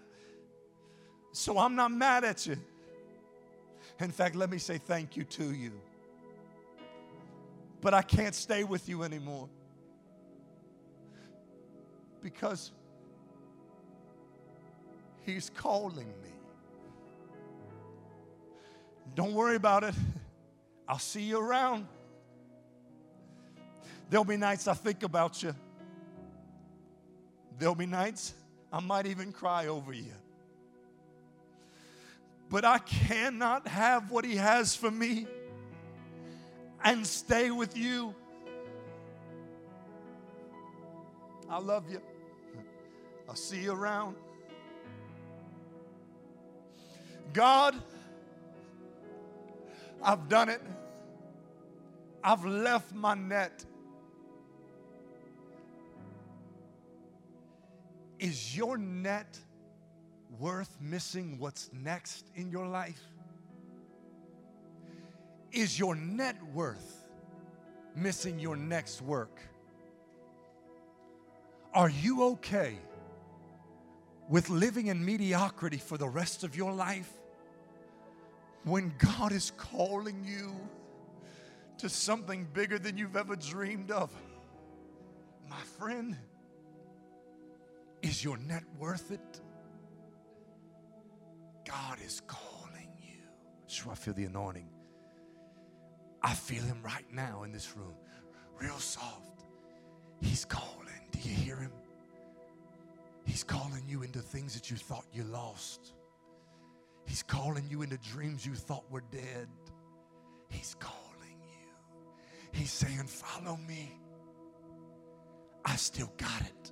[1.32, 2.58] So I'm not mad at you.
[4.00, 5.72] In fact, let me say thank you to you.
[7.80, 9.50] But I can't stay with you anymore
[12.22, 12.72] because
[15.28, 16.32] He's calling me.
[19.14, 19.94] Don't worry about it.
[20.88, 21.86] I'll see you around.
[24.10, 25.54] There'll be nights I think about you.
[27.58, 28.34] There'll be nights
[28.72, 30.14] I might even cry over you.
[32.50, 35.28] But I cannot have what He has for me
[36.84, 38.14] and stay with you.
[41.50, 42.02] I love you.
[43.28, 44.16] I'll see you around.
[47.34, 47.76] God,
[50.02, 50.62] I've done it.
[52.24, 53.66] I've left my net.
[58.20, 59.38] Is your net
[60.40, 63.02] worth missing what's next in your life?
[65.52, 67.10] Is your net worth
[67.96, 69.40] missing your next work?
[71.74, 72.78] Are you okay
[74.30, 77.12] with living in mediocrity for the rest of your life
[78.64, 80.54] when God is calling you
[81.78, 84.12] to something bigger than you've ever dreamed of?
[85.48, 86.18] My friend,
[88.08, 89.42] is your net worth it?
[91.68, 93.20] God is calling you.
[93.68, 94.70] Sure, I feel the anointing.
[96.24, 97.94] I feel him right now in this room,
[98.60, 99.46] real soft.
[100.22, 100.74] He's calling.
[101.12, 101.72] Do you hear him?
[103.26, 105.94] He's calling you into things that you thought you lost.
[107.06, 109.48] He's calling you into dreams you thought were dead.
[110.50, 112.00] He's calling you.
[112.52, 113.92] He's saying, Follow me.
[115.66, 116.72] I still got it.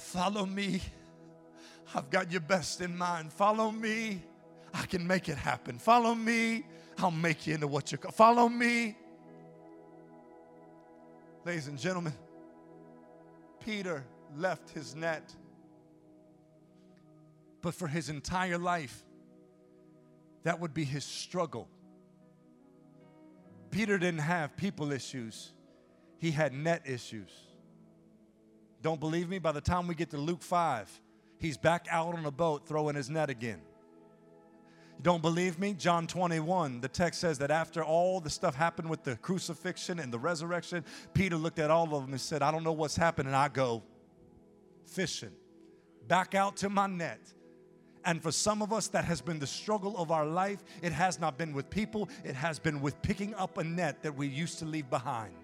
[0.00, 0.80] Follow me.
[1.94, 3.32] I've got your best in mind.
[3.32, 4.22] Follow me.
[4.72, 5.78] I can make it happen.
[5.78, 6.64] Follow me.
[6.98, 7.98] I'll make you into what you're.
[8.12, 8.96] Follow me.
[11.44, 12.12] Ladies and gentlemen,
[13.64, 14.04] Peter
[14.36, 15.34] left his net,
[17.62, 19.04] but for his entire life,
[20.42, 21.68] that would be his struggle.
[23.70, 25.52] Peter didn't have people issues,
[26.18, 27.49] he had net issues.
[28.82, 29.38] Don't believe me?
[29.38, 31.00] By the time we get to Luke 5,
[31.38, 33.60] he's back out on a boat throwing his net again.
[34.96, 35.74] You don't believe me?
[35.74, 40.12] John 21, the text says that after all the stuff happened with the crucifixion and
[40.12, 43.34] the resurrection, Peter looked at all of them and said, I don't know what's happening.
[43.34, 43.82] I go
[44.86, 45.32] fishing,
[46.08, 47.20] back out to my net.
[48.04, 50.64] And for some of us, that has been the struggle of our life.
[50.82, 54.16] It has not been with people, it has been with picking up a net that
[54.16, 55.34] we used to leave behind.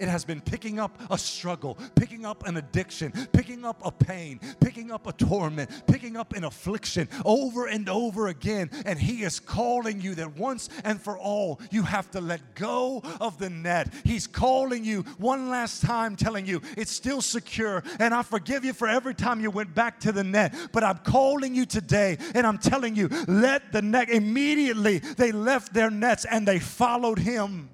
[0.00, 4.40] It has been picking up a struggle, picking up an addiction, picking up a pain,
[4.58, 8.70] picking up a torment, picking up an affliction over and over again.
[8.86, 13.02] And He is calling you that once and for all, you have to let go
[13.20, 13.92] of the net.
[14.02, 17.84] He's calling you one last time, telling you it's still secure.
[17.98, 20.54] And I forgive you for every time you went back to the net.
[20.72, 24.08] But I'm calling you today and I'm telling you, let the net.
[24.08, 27.68] Immediately, they left their nets and they followed Him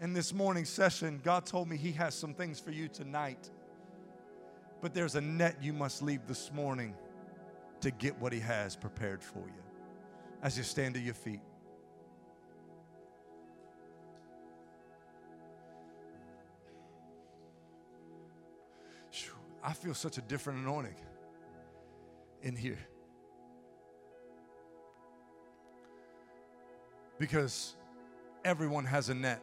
[0.00, 3.50] in this morning session, God told me He has some things for you tonight.
[4.80, 6.94] But there's a net you must leave this morning
[7.80, 9.62] to get what He has prepared for you.
[10.42, 11.40] As you stand to your feet.
[19.66, 20.94] I feel such a different anointing
[22.42, 22.78] in here.
[27.18, 27.74] Because
[28.44, 29.42] everyone has a net.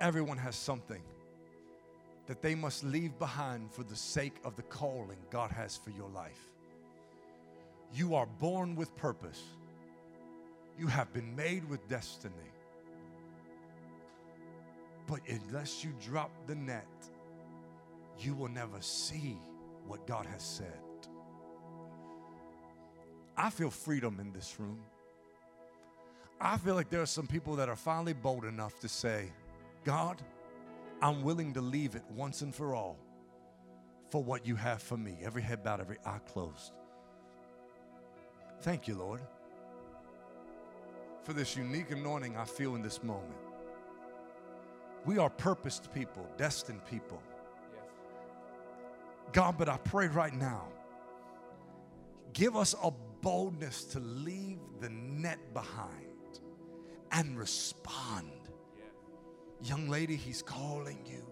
[0.00, 1.02] Everyone has something
[2.26, 6.08] that they must leave behind for the sake of the calling God has for your
[6.08, 6.40] life.
[7.92, 9.42] You are born with purpose,
[10.78, 12.34] you have been made with destiny.
[15.06, 16.86] But unless you drop the net,
[18.18, 19.36] you will never see
[19.86, 20.80] what God has said.
[23.36, 24.78] I feel freedom in this room.
[26.40, 29.32] I feel like there are some people that are finally bold enough to say,
[29.84, 30.20] God,
[31.02, 32.98] I'm willing to leave it once and for all
[34.10, 35.18] for what you have for me.
[35.22, 36.72] Every head bowed, every eye closed.
[38.60, 39.20] Thank you, Lord,
[41.22, 43.38] for this unique anointing I feel in this moment.
[45.06, 47.22] We are purposed people, destined people.
[47.72, 47.84] Yes.
[49.32, 50.68] God, but I pray right now,
[52.34, 52.90] give us a
[53.22, 56.40] boldness to leave the net behind
[57.12, 58.30] and respond
[59.62, 61.26] Young lady, he's calling you.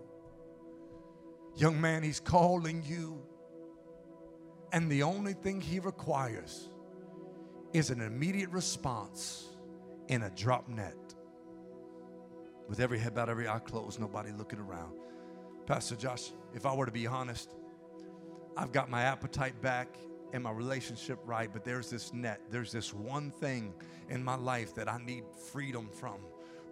[1.56, 3.20] Young man, he's calling you.
[4.72, 6.68] And the only thing he requires
[7.72, 9.48] is an immediate response
[10.08, 10.96] in a drop net.
[12.68, 14.92] With every head bowed, every eye closed, nobody looking around.
[15.66, 17.54] Pastor Josh, if I were to be honest,
[18.56, 19.96] I've got my appetite back
[20.34, 22.40] and my relationship right, but there's this net.
[22.50, 23.72] There's this one thing
[24.10, 26.18] in my life that I need freedom from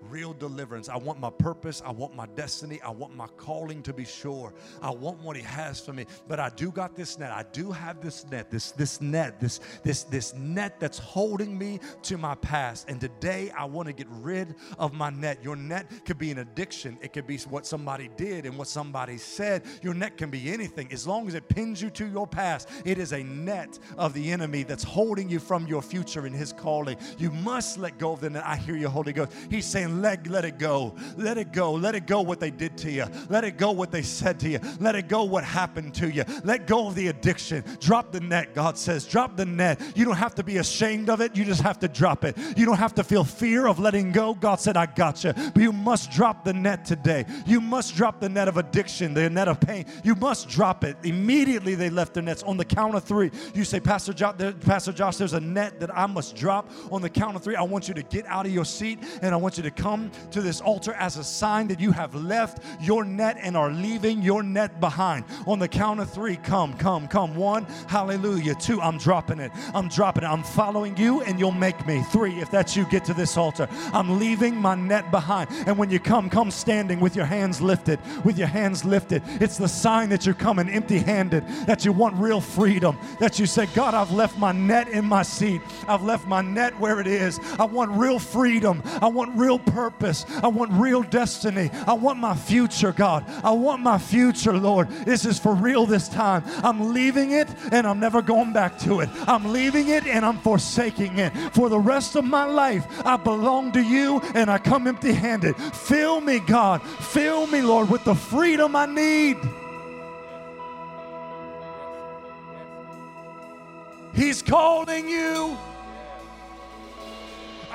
[0.02, 0.88] real deliverance.
[0.88, 1.82] I want my purpose.
[1.84, 2.80] I want my destiny.
[2.82, 4.54] I want my calling to be sure.
[4.82, 6.06] I want what He has for me.
[6.28, 7.30] But I do got this net.
[7.30, 8.50] I do have this net.
[8.50, 9.40] This this net.
[9.40, 12.88] This this this net that's holding me to my past.
[12.88, 15.42] And today I want to get rid of my net.
[15.42, 16.98] Your net could be an addiction.
[17.00, 19.62] It could be what somebody did and what somebody said.
[19.82, 22.68] Your net can be anything as long as it pins you to your past.
[22.84, 26.52] It is a net of the enemy that's holding you from your future and His
[26.52, 26.96] calling.
[27.18, 28.44] You must let go of the net.
[28.44, 29.32] I hear you, Holy Ghost.
[29.50, 30.94] He's saying saying, let, let it go.
[31.16, 31.72] Let it go.
[31.72, 33.06] Let it go what they did to you.
[33.28, 34.60] Let it go what they said to you.
[34.80, 36.24] Let it go what happened to you.
[36.44, 37.64] Let go of the addiction.
[37.80, 39.06] Drop the net, God says.
[39.06, 39.80] Drop the net.
[39.94, 41.36] You don't have to be ashamed of it.
[41.36, 42.36] You just have to drop it.
[42.56, 44.34] You don't have to feel fear of letting go.
[44.34, 45.32] God said, I got you.
[45.32, 47.24] But you must drop the net today.
[47.46, 49.86] You must drop the net of addiction, the net of pain.
[50.04, 50.96] You must drop it.
[51.02, 52.42] Immediately they left their nets.
[52.42, 55.96] On the count of three, you say, Pastor Josh, Pastor Josh, there's a net that
[55.96, 56.70] I must drop.
[56.90, 59.34] On the count of three, I want you to get out of your seat and
[59.34, 62.62] I want you to come to this altar as a sign that you have left
[62.80, 65.24] your net and are leaving your net behind.
[65.46, 67.34] On the count of three, come, come, come.
[67.36, 68.54] One, hallelujah.
[68.54, 69.52] Two, I'm dropping it.
[69.74, 70.28] I'm dropping it.
[70.28, 72.02] I'm following you and you'll make me.
[72.10, 73.68] Three, if that's you, get to this altar.
[73.92, 75.50] I'm leaving my net behind.
[75.66, 79.22] And when you come, come standing with your hands lifted, with your hands lifted.
[79.40, 83.46] It's the sign that you're coming empty handed, that you want real freedom, that you
[83.46, 85.60] say, God, I've left my net in my seat.
[85.86, 87.38] I've left my net where it is.
[87.58, 88.82] I want real freedom.
[89.02, 90.24] I want real purpose.
[90.42, 91.70] I want real destiny.
[91.86, 93.24] I want my future, God.
[93.44, 94.88] I want my future, Lord.
[95.04, 96.42] This is for real this time.
[96.62, 99.08] I'm leaving it and I'm never going back to it.
[99.26, 101.30] I'm leaving it and I'm forsaking it.
[101.52, 105.56] For the rest of my life, I belong to you and I come empty handed.
[105.56, 106.82] Fill me, God.
[106.82, 109.36] Fill me, Lord, with the freedom I need.
[114.14, 115.58] He's calling you.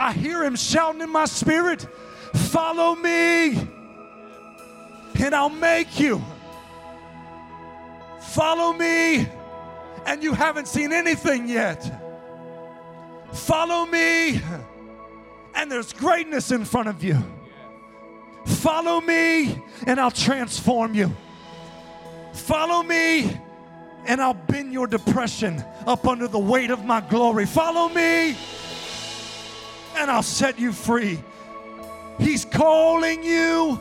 [0.01, 1.87] I hear him shouting in my spirit,
[2.33, 3.55] Follow me,
[5.19, 6.19] and I'll make you.
[8.19, 9.27] Follow me,
[10.07, 11.85] and you haven't seen anything yet.
[13.31, 14.41] Follow me,
[15.53, 17.23] and there's greatness in front of you.
[18.47, 21.15] Follow me, and I'll transform you.
[22.33, 23.39] Follow me,
[24.07, 27.45] and I'll bend your depression up under the weight of my glory.
[27.45, 28.35] Follow me,
[30.01, 31.19] and I'll set you free.
[32.19, 33.79] He's calling you.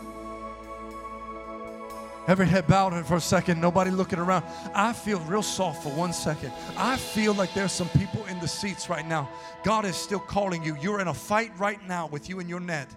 [2.29, 4.45] Every head bowed for a second, nobody looking around.
[4.75, 6.53] I feel real soft for one second.
[6.77, 9.29] I feel like there's some people in the seats right now.
[9.65, 10.77] God is still calling you.
[10.81, 12.89] You're in a fight right now with you and your net.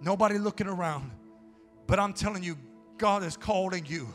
[0.00, 1.10] Nobody looking around.
[1.86, 2.56] But I'm telling you,
[2.96, 4.08] God is calling you.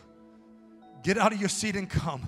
[1.03, 2.27] Get out of your seat and come.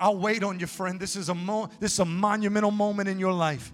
[0.00, 0.98] I'll wait on you, friend.
[0.98, 3.72] This is a mo- this is a monumental moment in your life.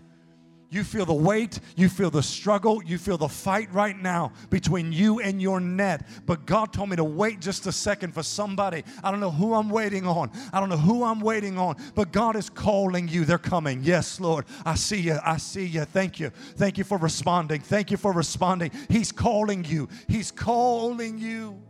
[0.68, 4.92] You feel the weight, you feel the struggle, you feel the fight right now between
[4.92, 6.06] you and your net.
[6.26, 8.82] But God told me to wait just a second for somebody.
[9.04, 10.30] I don't know who I'm waiting on.
[10.52, 13.24] I don't know who I'm waiting on, but God is calling you.
[13.24, 13.84] They're coming.
[13.84, 14.44] Yes, Lord.
[14.64, 15.18] I see you.
[15.24, 15.84] I see you.
[15.84, 16.30] Thank you.
[16.30, 17.60] Thank you for responding.
[17.60, 18.72] Thank you for responding.
[18.88, 19.88] He's calling you.
[20.08, 21.62] He's calling you.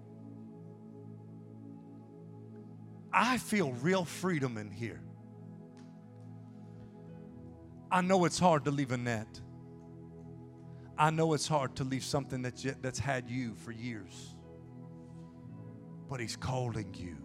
[3.13, 5.01] I feel real freedom in here.
[7.91, 9.41] I know it's hard to leave a net.
[10.99, 14.35] I know it's hard to leave something that's, yet, that's had you for years.
[16.09, 17.19] But He's calling you.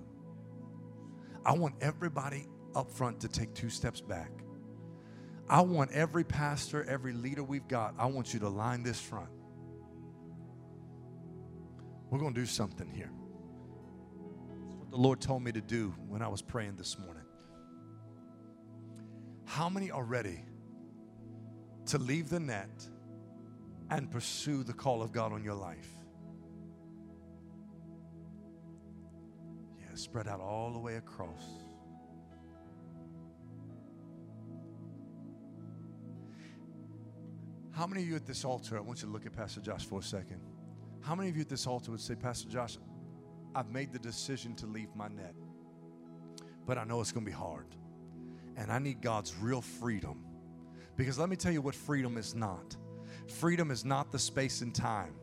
[1.46, 4.32] I want everybody up front to take two steps back.
[5.50, 9.30] I want every pastor, every leader we've got, I want you to line this front.
[12.10, 13.12] We're going to do something here
[14.60, 17.24] That's what the Lord told me to do when I was praying this morning.
[19.46, 20.46] How many are ready
[21.88, 22.88] to leave the net
[23.90, 25.90] and pursue the call of God on your life?
[29.80, 31.44] Yeah, spread out all the way across.
[37.72, 39.86] How many of you at this altar, I want you to look at Pastor Josh
[39.86, 40.42] for a second.
[41.02, 42.78] How many of you at this altar would say, Pastor Josh,
[43.56, 45.34] I've made the decision to leave my net.
[46.66, 47.76] But I know it's going to be hard.
[48.56, 50.24] And I need God's real freedom.
[51.02, 52.78] Because let me tell you what freedom is not
[53.26, 55.16] freedom is not the space and time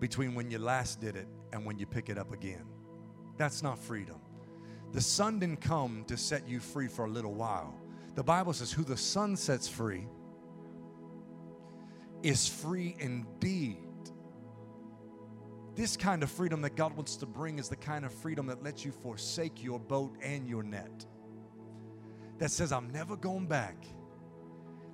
[0.00, 2.64] between when you last did it and when you pick it up again.
[3.36, 4.16] That's not freedom.
[4.90, 7.72] The Son didn't come to set you free for a little while.
[8.16, 10.08] The Bible says, Who the Son sets free
[12.24, 13.78] is free indeed.
[15.76, 18.64] This kind of freedom that God wants to bring is the kind of freedom that
[18.64, 21.06] lets you forsake your boat and your net.
[22.38, 23.86] That says, I'm never going back.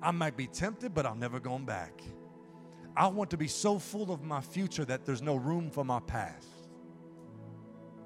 [0.01, 2.01] I might be tempted, but I'm never going back.
[2.95, 5.99] I want to be so full of my future that there's no room for my
[5.99, 6.47] past.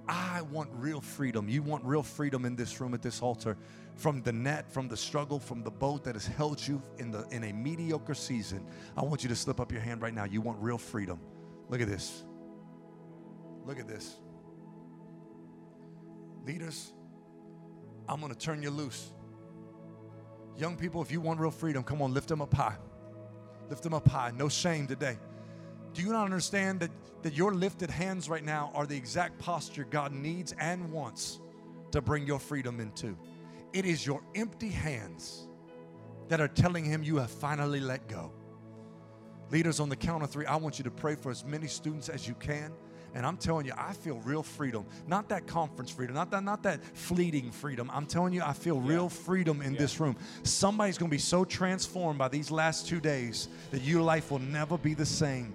[0.07, 1.47] I want real freedom.
[1.47, 3.57] You want real freedom in this room at this altar
[3.95, 7.25] from the net, from the struggle, from the boat that has held you in, the,
[7.29, 8.65] in a mediocre season.
[8.97, 10.25] I want you to slip up your hand right now.
[10.25, 11.19] You want real freedom.
[11.69, 12.23] Look at this.
[13.65, 14.17] Look at this.
[16.45, 16.91] Leaders,
[18.09, 19.11] I'm going to turn you loose.
[20.57, 22.75] Young people, if you want real freedom, come on, lift them up high.
[23.69, 24.31] Lift them up high.
[24.35, 25.17] No shame today.
[25.93, 26.91] Do you not understand that,
[27.21, 31.39] that your lifted hands right now are the exact posture God needs and wants
[31.91, 33.17] to bring your freedom into?
[33.73, 35.47] It is your empty hands
[36.27, 38.31] that are telling Him you have finally let go.
[39.51, 42.09] Leaders, on the count of three, I want you to pray for as many students
[42.09, 42.73] as you can.
[43.13, 44.85] And I'm telling you, I feel real freedom.
[45.07, 47.89] Not that conference freedom, not that, not that fleeting freedom.
[47.93, 48.91] I'm telling you, I feel yeah.
[48.91, 49.79] real freedom in yeah.
[49.79, 50.15] this room.
[50.43, 54.77] Somebody's gonna be so transformed by these last two days that your life will never
[54.77, 55.53] be the same.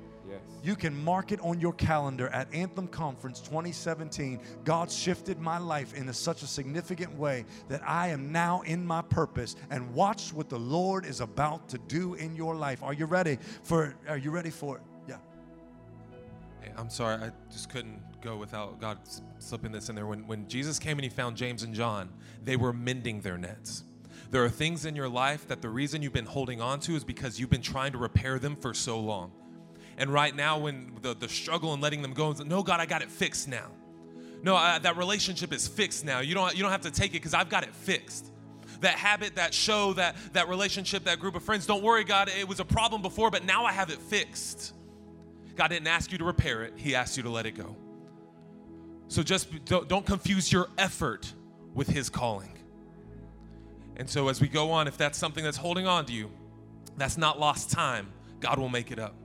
[0.62, 4.40] You can mark it on your calendar at Anthem Conference 2017.
[4.64, 8.84] God shifted my life in a, such a significant way that I am now in
[8.84, 9.56] my purpose.
[9.70, 12.82] And watch what the Lord is about to do in your life.
[12.82, 13.94] Are you ready for?
[14.08, 14.82] Are you ready for it?
[16.76, 18.98] I'm sorry, I just couldn't go without God
[19.38, 20.06] slipping this in there.
[20.06, 22.10] When, when Jesus came and he found James and John,
[22.44, 23.84] they were mending their nets.
[24.30, 27.04] There are things in your life that the reason you've been holding on to is
[27.04, 29.32] because you've been trying to repair them for so long.
[29.96, 33.02] And right now, when the, the struggle and letting them go, no, God, I got
[33.02, 33.70] it fixed now.
[34.42, 36.20] No, I, that relationship is fixed now.
[36.20, 38.30] You don't, you don't have to take it because I've got it fixed.
[38.80, 42.46] That habit, that show, that, that relationship, that group of friends, don't worry, God, it
[42.46, 44.72] was a problem before, but now I have it fixed.
[45.58, 47.76] God didn't ask you to repair it, He asked you to let it go.
[49.08, 51.32] So just don't, don't confuse your effort
[51.74, 52.56] with His calling.
[53.96, 56.30] And so as we go on, if that's something that's holding on to you,
[56.96, 59.16] that's not lost time, God will make it up.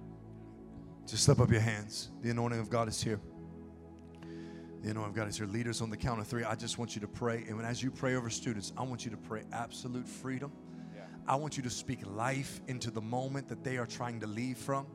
[1.06, 2.10] Just slip up your hands.
[2.24, 3.20] The anointing of God is here.
[4.82, 5.46] The anointing of God is here.
[5.46, 7.44] Leaders on the count of three, I just want you to pray.
[7.48, 10.52] And when, as you pray over students, I want you to pray absolute freedom.
[11.28, 14.58] I want you to speak life into the moment that they are trying to leave
[14.58, 14.88] from.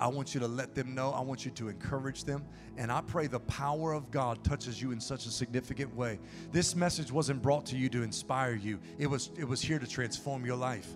[0.00, 1.10] I want you to let them know.
[1.10, 2.44] I want you to encourage them.
[2.76, 6.18] And I pray the power of God touches you in such a significant way.
[6.52, 9.86] This message wasn't brought to you to inspire you, it was, it was here to
[9.86, 10.88] transform your life.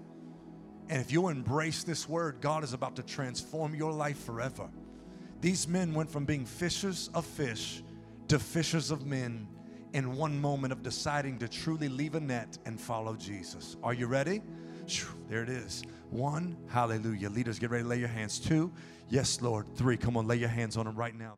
[0.91, 4.69] And if you'll embrace this word, God is about to transform your life forever.
[5.41, 7.83] These men went from being fishers of fish
[8.29, 9.47] to fishers of men
[9.93, 13.77] in one moment of deciding to truly leave a net and follow Jesus.
[13.83, 14.43] Are you ready?
[15.29, 15.83] There it is.
[16.11, 17.29] One, hallelujah.
[17.29, 18.39] Leaders, get ready to lay your hands.
[18.39, 18.73] Two,
[19.09, 19.67] yes, Lord.
[19.77, 21.37] Three, come on, lay your hands on them right now.